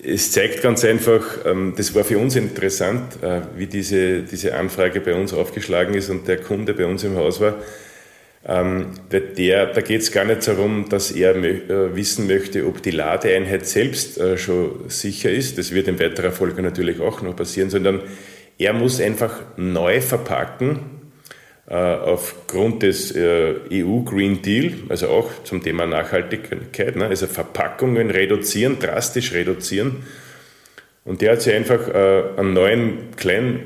es 0.04 0.32
zeigt 0.32 0.62
ganz 0.62 0.86
einfach, 0.86 1.24
ähm, 1.46 1.74
das 1.76 1.94
war 1.96 2.04
für 2.04 2.18
uns 2.18 2.36
interessant, 2.36 3.24
äh, 3.24 3.42
wie 3.58 3.68
diese, 3.68 4.22
diese 4.22 4.56
Anfrage 4.56 5.02
bei 5.02 5.14
uns 5.16 5.34
aufgeschlagen 5.34 5.96
ist 5.96 6.10
und 6.10 6.28
der 6.28 6.38
Kunde 6.38 6.74
bei 6.74 6.86
uns 6.86 7.04
im 7.04 7.16
Haus 7.16 7.42
war. 7.42 7.56
Ähm, 8.48 8.92
der, 9.12 9.66
da 9.74 9.82
geht 9.82 10.02
es 10.02 10.12
gar 10.12 10.24
nicht 10.24 10.48
darum, 10.48 10.88
dass 10.88 11.12
er 11.12 11.36
äh, 11.36 11.96
wissen 11.96 12.28
möchte, 12.28 12.68
ob 12.68 12.84
die 12.84 12.92
Ladeeinheit 12.92 13.66
selbst 13.66 14.20
schon 14.38 14.88
sicher 14.88 15.32
ist. 15.32 15.58
Das 15.58 15.74
wird 15.74 15.88
in 15.88 16.00
weiterer 16.00 16.32
Folge 16.32 16.62
natürlich 16.62 17.00
auch 17.00 17.24
noch 17.24 17.36
passieren, 17.36 17.72
sondern 17.72 18.02
er 18.58 18.74
muss 18.74 19.02
einfach 19.02 19.42
neu 19.58 20.02
verpacken 20.02 20.80
äh, 21.68 21.74
aufgrund 21.74 22.84
des 22.84 23.12
äh, 23.12 23.56
EU 23.72 24.02
Green 24.02 24.42
Deal, 24.42 24.74
also 24.88 25.08
auch 25.08 25.44
zum 25.44 25.64
Thema 25.64 25.86
Nachhaltigkeit, 25.86 26.96
ne? 26.96 27.08
also 27.08 27.28
Verpackungen 27.28 28.12
reduzieren, 28.12 28.78
drastisch 28.80 29.34
reduzieren. 29.34 30.04
Und 31.04 31.22
der 31.22 31.34
hat 31.34 31.42
sich 31.42 31.54
einfach 31.54 31.88
äh, 31.88 32.24
einen 32.38 32.54
neuen 32.54 33.16
kleinen 33.18 33.64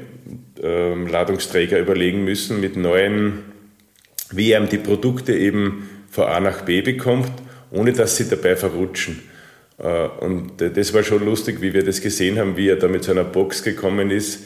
ähm, 0.63 1.08
Ladungsträger 1.08 1.78
überlegen 1.78 2.23
müssen 2.23 2.60
mit 2.62 2.75
neuen, 2.78 3.43
wie 4.32 4.52
er 4.54 4.62
die 4.62 4.78
Produkte 4.78 5.36
eben 5.36 5.89
von 6.10 6.25
A 6.25 6.39
nach 6.39 6.62
B 6.62 6.82
bekommt, 6.82 7.32
ohne 7.71 7.93
dass 7.93 8.17
sie 8.17 8.30
dabei 8.30 8.56
verrutschen. 8.56 9.21
Und 10.19 10.54
das 10.58 10.93
war 10.93 11.04
schon 11.04 11.23
lustig, 11.23 11.62
wie 11.62 11.73
wir 11.73 11.86
das 11.86 12.02
gesehen 12.02 12.38
haben, 12.38 12.58
wie 12.58 12.67
er 12.67 12.75
da 12.75 12.89
mit 12.89 13.06
seiner 13.06 13.23
Box 13.23 13.63
gekommen 13.63 14.12
ist 14.12 14.43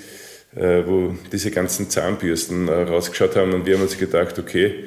wo 0.85 1.15
diese 1.31 1.51
ganzen 1.51 1.89
Zahnbürsten 1.89 2.67
äh, 2.67 2.83
rausgeschaut 2.83 3.35
haben 3.35 3.53
und 3.53 3.65
wir 3.65 3.75
haben 3.75 3.83
uns 3.83 3.97
gedacht, 3.97 4.37
okay, 4.37 4.85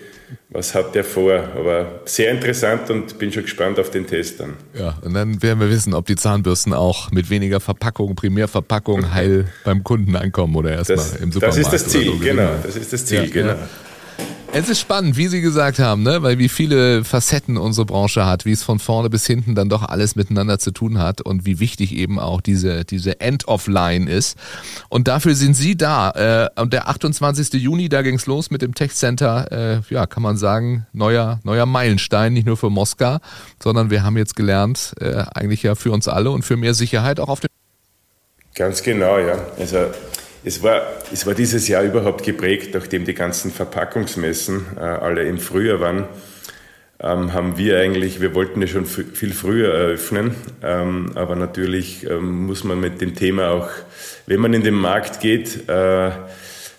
was 0.50 0.74
hat 0.74 0.94
der 0.94 1.04
vor? 1.04 1.34
Aber 1.56 2.00
sehr 2.04 2.30
interessant 2.30 2.90
und 2.90 3.18
bin 3.18 3.32
schon 3.32 3.42
gespannt 3.42 3.78
auf 3.78 3.90
den 3.90 4.06
Test 4.06 4.40
dann. 4.40 4.54
Ja, 4.74 4.98
und 5.02 5.14
dann 5.14 5.42
werden 5.42 5.60
wir 5.60 5.70
wissen, 5.70 5.94
ob 5.94 6.06
die 6.06 6.16
Zahnbürsten 6.16 6.72
auch 6.72 7.10
mit 7.10 7.30
weniger 7.30 7.60
Verpackung, 7.60 8.14
Primärverpackung 8.14 9.12
heil 9.14 9.46
beim 9.64 9.84
Kunden 9.84 10.16
ankommen 10.16 10.56
oder 10.56 10.72
erstmal 10.72 11.22
im 11.22 11.32
Supermarkt. 11.32 11.58
Das 11.58 11.72
ist 11.72 11.72
das 11.72 11.88
Ziel, 11.88 12.12
so. 12.12 12.18
genau. 12.18 12.50
Das 12.62 12.76
ist 12.76 12.92
das 12.92 13.06
Ziel, 13.06 13.24
ja, 13.24 13.30
genau. 13.30 13.52
Ja. 13.52 13.68
Es 14.58 14.70
ist 14.70 14.80
spannend, 14.80 15.18
wie 15.18 15.28
Sie 15.28 15.42
gesagt 15.42 15.78
haben, 15.80 16.02
ne? 16.02 16.22
weil 16.22 16.38
wie 16.38 16.48
viele 16.48 17.04
Facetten 17.04 17.58
unsere 17.58 17.84
Branche 17.84 18.24
hat, 18.24 18.46
wie 18.46 18.52
es 18.52 18.62
von 18.62 18.78
vorne 18.78 19.10
bis 19.10 19.26
hinten 19.26 19.54
dann 19.54 19.68
doch 19.68 19.82
alles 19.82 20.16
miteinander 20.16 20.58
zu 20.58 20.70
tun 20.70 20.98
hat 20.98 21.20
und 21.20 21.44
wie 21.44 21.60
wichtig 21.60 21.94
eben 21.94 22.18
auch 22.18 22.40
diese, 22.40 22.86
diese 22.86 23.20
End-of-Line 23.20 24.10
ist. 24.10 24.38
Und 24.88 25.08
dafür 25.08 25.34
sind 25.34 25.52
Sie 25.52 25.76
da. 25.76 26.48
Äh, 26.56 26.58
und 26.58 26.72
der 26.72 26.88
28. 26.88 27.52
Juni, 27.52 27.90
da 27.90 28.00
ging's 28.00 28.24
los 28.24 28.50
mit 28.50 28.62
dem 28.62 28.74
Tech 28.74 28.94
Center, 28.94 29.52
äh, 29.52 29.80
ja, 29.92 30.06
kann 30.06 30.22
man 30.22 30.38
sagen, 30.38 30.86
neuer, 30.94 31.38
neuer 31.44 31.66
Meilenstein, 31.66 32.32
nicht 32.32 32.46
nur 32.46 32.56
für 32.56 32.70
Moskau, 32.70 33.18
sondern 33.62 33.90
wir 33.90 34.04
haben 34.04 34.16
jetzt 34.16 34.36
gelernt, 34.36 34.94
äh, 35.00 35.22
eigentlich 35.34 35.64
ja 35.64 35.74
für 35.74 35.92
uns 35.92 36.08
alle 36.08 36.30
und 36.30 36.46
für 36.46 36.56
mehr 36.56 36.72
Sicherheit 36.72 37.20
auch 37.20 37.28
auf 37.28 37.40
dem 37.40 37.50
Ganz 38.54 38.82
genau, 38.82 39.18
ja. 39.18 39.36
Also 39.58 39.88
es 40.46 40.62
war, 40.62 40.82
es 41.12 41.26
war 41.26 41.34
dieses 41.34 41.66
Jahr 41.66 41.82
überhaupt 41.82 42.22
geprägt, 42.22 42.72
nachdem 42.72 43.04
die 43.04 43.14
ganzen 43.14 43.50
Verpackungsmessen 43.50 44.64
äh, 44.76 44.80
alle 44.80 45.24
im 45.24 45.38
Frühjahr 45.38 45.80
waren, 45.80 46.04
ähm, 47.00 47.32
haben 47.32 47.58
wir 47.58 47.80
eigentlich, 47.80 48.20
wir 48.20 48.32
wollten 48.32 48.60
ja 48.60 48.68
schon 48.68 48.86
viel 48.86 49.32
früher 49.32 49.74
eröffnen, 49.74 50.36
ähm, 50.62 51.10
aber 51.16 51.34
natürlich 51.34 52.08
ähm, 52.08 52.46
muss 52.46 52.62
man 52.62 52.78
mit 52.78 53.00
dem 53.00 53.16
Thema 53.16 53.50
auch, 53.50 53.68
wenn 54.26 54.38
man 54.38 54.54
in 54.54 54.62
den 54.62 54.74
Markt 54.74 55.18
geht, 55.18 55.68
äh, 55.68 56.12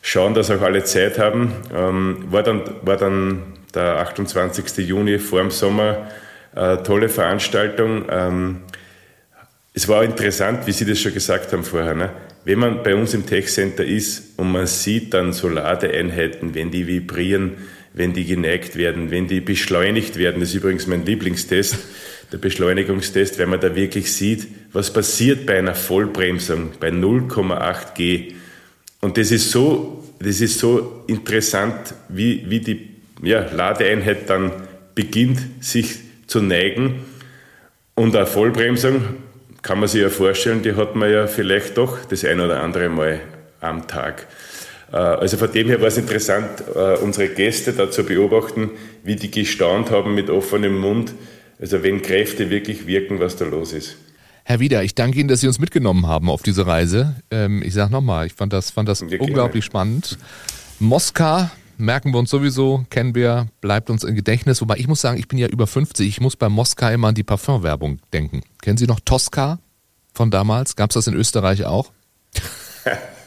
schauen, 0.01 0.33
dass 0.33 0.49
auch 0.49 0.61
alle 0.61 0.85
Zeit 0.85 1.19
haben. 1.19 1.51
Ähm, 1.75 2.23
war, 2.29 2.43
dann, 2.43 2.61
war 2.83 2.95
dann 2.95 3.43
der 3.75 3.97
28. 3.97 4.77
Juni 4.87 5.19
vor 5.19 5.41
dem 5.41 5.51
Sommer, 5.51 6.07
äh, 6.55 6.77
tolle 6.77 7.09
Veranstaltung. 7.09 8.05
Ähm, 8.09 8.61
es 9.73 9.89
war 9.89 10.05
interessant, 10.05 10.65
wie 10.67 10.71
Sie 10.71 10.85
das 10.85 10.99
schon 10.99 11.13
gesagt 11.13 11.51
haben 11.51 11.65
vorher. 11.65 11.95
Ne? 11.95 12.11
Wenn 12.47 12.59
man 12.59 12.81
bei 12.81 12.95
uns 12.95 13.13
im 13.13 13.25
Tech 13.25 13.47
Center 13.47 13.83
ist 13.83 14.39
und 14.39 14.53
man 14.53 14.67
sieht 14.67 15.13
dann 15.13 15.33
so 15.33 15.49
Ladeeinheiten, 15.49 16.55
wenn 16.55 16.71
die 16.71 16.87
vibrieren, 16.87 17.57
wenn 17.93 18.13
die 18.13 18.23
geneigt 18.23 18.77
werden, 18.77 19.11
wenn 19.11 19.27
die 19.27 19.41
beschleunigt 19.41 20.15
werden, 20.15 20.39
das 20.39 20.51
ist 20.51 20.55
übrigens 20.55 20.87
mein 20.87 21.05
Lieblingstest, 21.05 21.75
der 22.31 22.37
Beschleunigungstest, 22.37 23.37
weil 23.37 23.47
man 23.47 23.59
da 23.59 23.75
wirklich 23.75 24.13
sieht, 24.13 24.47
was 24.71 24.93
passiert 24.93 25.45
bei 25.45 25.57
einer 25.57 25.75
Vollbremsung 25.75 26.71
bei 26.79 26.87
0,8 26.87 27.95
G. 27.95 28.33
Und 29.01 29.17
das 29.17 29.31
ist 29.31 29.51
so, 29.51 30.05
das 30.19 30.39
ist 30.39 30.57
so 30.57 31.03
interessant, 31.07 31.95
wie, 32.07 32.45
wie 32.49 32.61
die 32.61 32.91
ja, 33.23 33.41
Ladeeinheit 33.51 34.29
dann 34.29 34.53
beginnt, 34.95 35.39
sich 35.59 35.97
zu 36.27 36.39
neigen. 36.39 37.01
Und 37.93 38.15
eine 38.15 38.25
Vollbremsung 38.25 39.01
kann 39.61 39.79
man 39.79 39.87
sich 39.87 40.01
ja 40.01 40.09
vorstellen, 40.09 40.61
die 40.61 40.75
hat 40.75 40.95
man 40.95 41.11
ja 41.11 41.27
vielleicht 41.27 41.77
doch 41.77 42.05
das 42.05 42.23
ein 42.23 42.39
oder 42.39 42.61
andere 42.61 42.89
Mal 42.89 43.21
am 43.59 43.87
Tag. 43.87 44.27
Äh, 44.91 44.97
also 44.97 45.37
von 45.37 45.51
dem 45.51 45.67
her 45.67 45.79
war 45.81 45.87
es 45.87 45.97
interessant, 45.97 46.63
äh, 46.73 46.97
unsere 46.97 47.29
Gäste 47.29 47.73
da 47.73 47.89
zu 47.91 48.03
beobachten, 48.03 48.71
wie 49.03 49.15
die 49.15 49.31
gestaunt 49.31 49.91
haben 49.91 50.15
mit 50.15 50.29
offenem 50.29 50.77
Mund, 50.77 51.13
also 51.59 51.83
wenn 51.83 52.01
Kräfte 52.01 52.49
wirklich 52.49 52.87
wirken, 52.87 53.19
was 53.19 53.35
da 53.35 53.45
los 53.45 53.73
ist. 53.73 53.97
Herr 54.45 54.59
Wieder, 54.61 54.83
ich 54.83 54.95
danke 54.95 55.19
Ihnen, 55.19 55.27
dass 55.27 55.41
Sie 55.41 55.47
uns 55.47 55.59
mitgenommen 55.59 56.07
haben 56.07 56.29
auf 56.29 56.41
diese 56.41 56.65
Reise. 56.65 57.15
Ähm, 57.31 57.61
ich 57.65 57.73
sage 57.73 57.91
nochmal, 57.91 58.27
ich 58.27 58.33
fand 58.33 58.53
das, 58.53 58.71
fand 58.71 58.87
das 58.87 59.01
unglaublich 59.01 59.65
spannend. 59.65 60.17
Moskau 60.79 61.49
merken 61.77 62.11
wir 62.11 62.19
uns 62.19 62.29
sowieso, 62.29 62.85
kennen 62.89 63.15
wir, 63.15 63.47
bleibt 63.61 63.89
uns 63.89 64.03
im 64.03 64.15
Gedächtnis. 64.15 64.61
Wobei 64.61 64.77
ich 64.77 64.87
muss 64.87 65.01
sagen, 65.01 65.17
ich 65.17 65.27
bin 65.27 65.39
ja 65.39 65.47
über 65.47 65.67
50, 65.67 66.07
ich 66.07 66.21
muss 66.21 66.35
bei 66.35 66.49
Moskau 66.49 66.89
immer 66.89 67.09
an 67.09 67.15
die 67.15 67.23
Parfumwerbung 67.23 67.99
denken. 68.13 68.41
Kennen 68.61 68.77
Sie 68.77 68.87
noch 68.87 68.99
Tosca 68.99 69.59
von 70.13 70.31
damals? 70.31 70.75
Gab 70.75 70.89
es 70.89 70.95
das 70.95 71.07
in 71.07 71.13
Österreich 71.13 71.65
auch? 71.65 71.91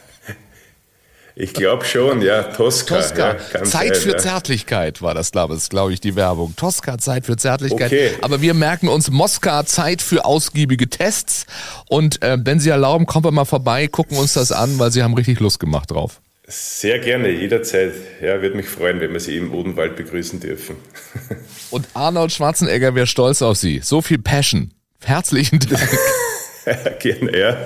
Ich 1.35 1.53
glaube 1.53 1.85
schon, 1.85 2.21
ja. 2.21 2.43
Tosca. 2.43 2.97
Tosca. 2.97 3.37
Ja, 3.53 3.63
Zeit 3.63 3.95
sein, 3.95 3.95
für 3.95 4.11
ja. 4.11 4.17
Zärtlichkeit 4.17 5.01
war 5.01 5.13
das, 5.13 5.31
glaube 5.31 5.55
ich, 5.55 5.69
glaube 5.69 5.93
ich, 5.93 6.01
die 6.01 6.15
Werbung. 6.15 6.55
Tosca, 6.55 6.97
Zeit 6.97 7.25
für 7.25 7.37
Zärtlichkeit. 7.37 7.87
Okay. 7.87 8.11
Aber 8.21 8.41
wir 8.41 8.53
merken 8.53 8.87
uns 8.87 9.09
Moskau, 9.09 9.63
Zeit 9.63 10.01
für 10.01 10.25
ausgiebige 10.25 10.89
Tests. 10.89 11.45
Und 11.89 12.21
äh, 12.21 12.37
wenn 12.43 12.59
Sie 12.59 12.69
erlauben, 12.69 13.05
kommen 13.05 13.25
wir 13.25 13.31
mal 13.31 13.45
vorbei, 13.45 13.87
gucken 13.87 14.17
uns 14.17 14.33
das 14.33 14.51
an, 14.51 14.77
weil 14.77 14.91
Sie 14.91 15.03
haben 15.03 15.13
richtig 15.13 15.39
Lust 15.39 15.59
gemacht 15.59 15.91
drauf. 15.91 16.21
Sehr 16.51 16.99
gerne, 16.99 17.29
jederzeit. 17.29 17.93
Ja, 18.21 18.41
würde 18.41 18.57
mich 18.57 18.67
freuen, 18.67 18.99
wenn 18.99 19.13
wir 19.13 19.21
Sie 19.21 19.37
im 19.37 19.53
Odenwald 19.53 19.95
begrüßen 19.95 20.41
dürfen. 20.41 20.75
Und 21.71 21.87
Arnold 21.93 22.33
Schwarzenegger 22.33 22.93
wäre 22.93 23.07
stolz 23.07 23.41
auf 23.41 23.55
Sie. 23.55 23.79
So 23.81 24.01
viel 24.01 24.17
Passion. 24.17 24.73
Herzlichen 25.01 25.59
Dank. 25.59 26.99
gerne, 26.99 27.39
ja. 27.39 27.57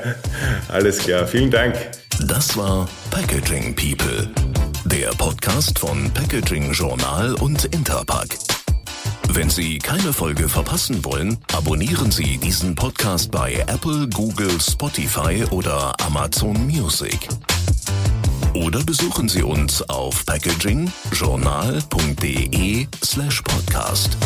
Alles 0.67 0.99
klar. 0.99 1.25
Vielen 1.25 1.49
Dank. 1.49 1.75
Das 2.27 2.55
war 2.55 2.87
Packaging 3.09 3.75
People, 3.75 4.29
der 4.85 5.09
Podcast 5.17 5.79
von 5.79 6.11
Packaging 6.13 6.71
Journal 6.71 7.33
und 7.41 7.65
Interpack. 7.65 8.37
Wenn 9.29 9.49
Sie 9.49 9.79
keine 9.79 10.13
Folge 10.13 10.47
verpassen 10.47 11.03
wollen, 11.03 11.39
abonnieren 11.53 12.11
Sie 12.11 12.37
diesen 12.37 12.75
Podcast 12.75 13.31
bei 13.31 13.55
Apple, 13.65 14.07
Google, 14.09 14.61
Spotify 14.61 15.43
oder 15.49 15.99
Amazon 16.05 16.67
Music. 16.67 17.27
Oder 18.55 18.83
besuchen 18.83 19.27
Sie 19.27 19.43
uns 19.43 19.81
auf 19.89 20.25
packagingjournal.de 20.25 22.87
slash 23.03 23.41
podcast. 23.41 24.17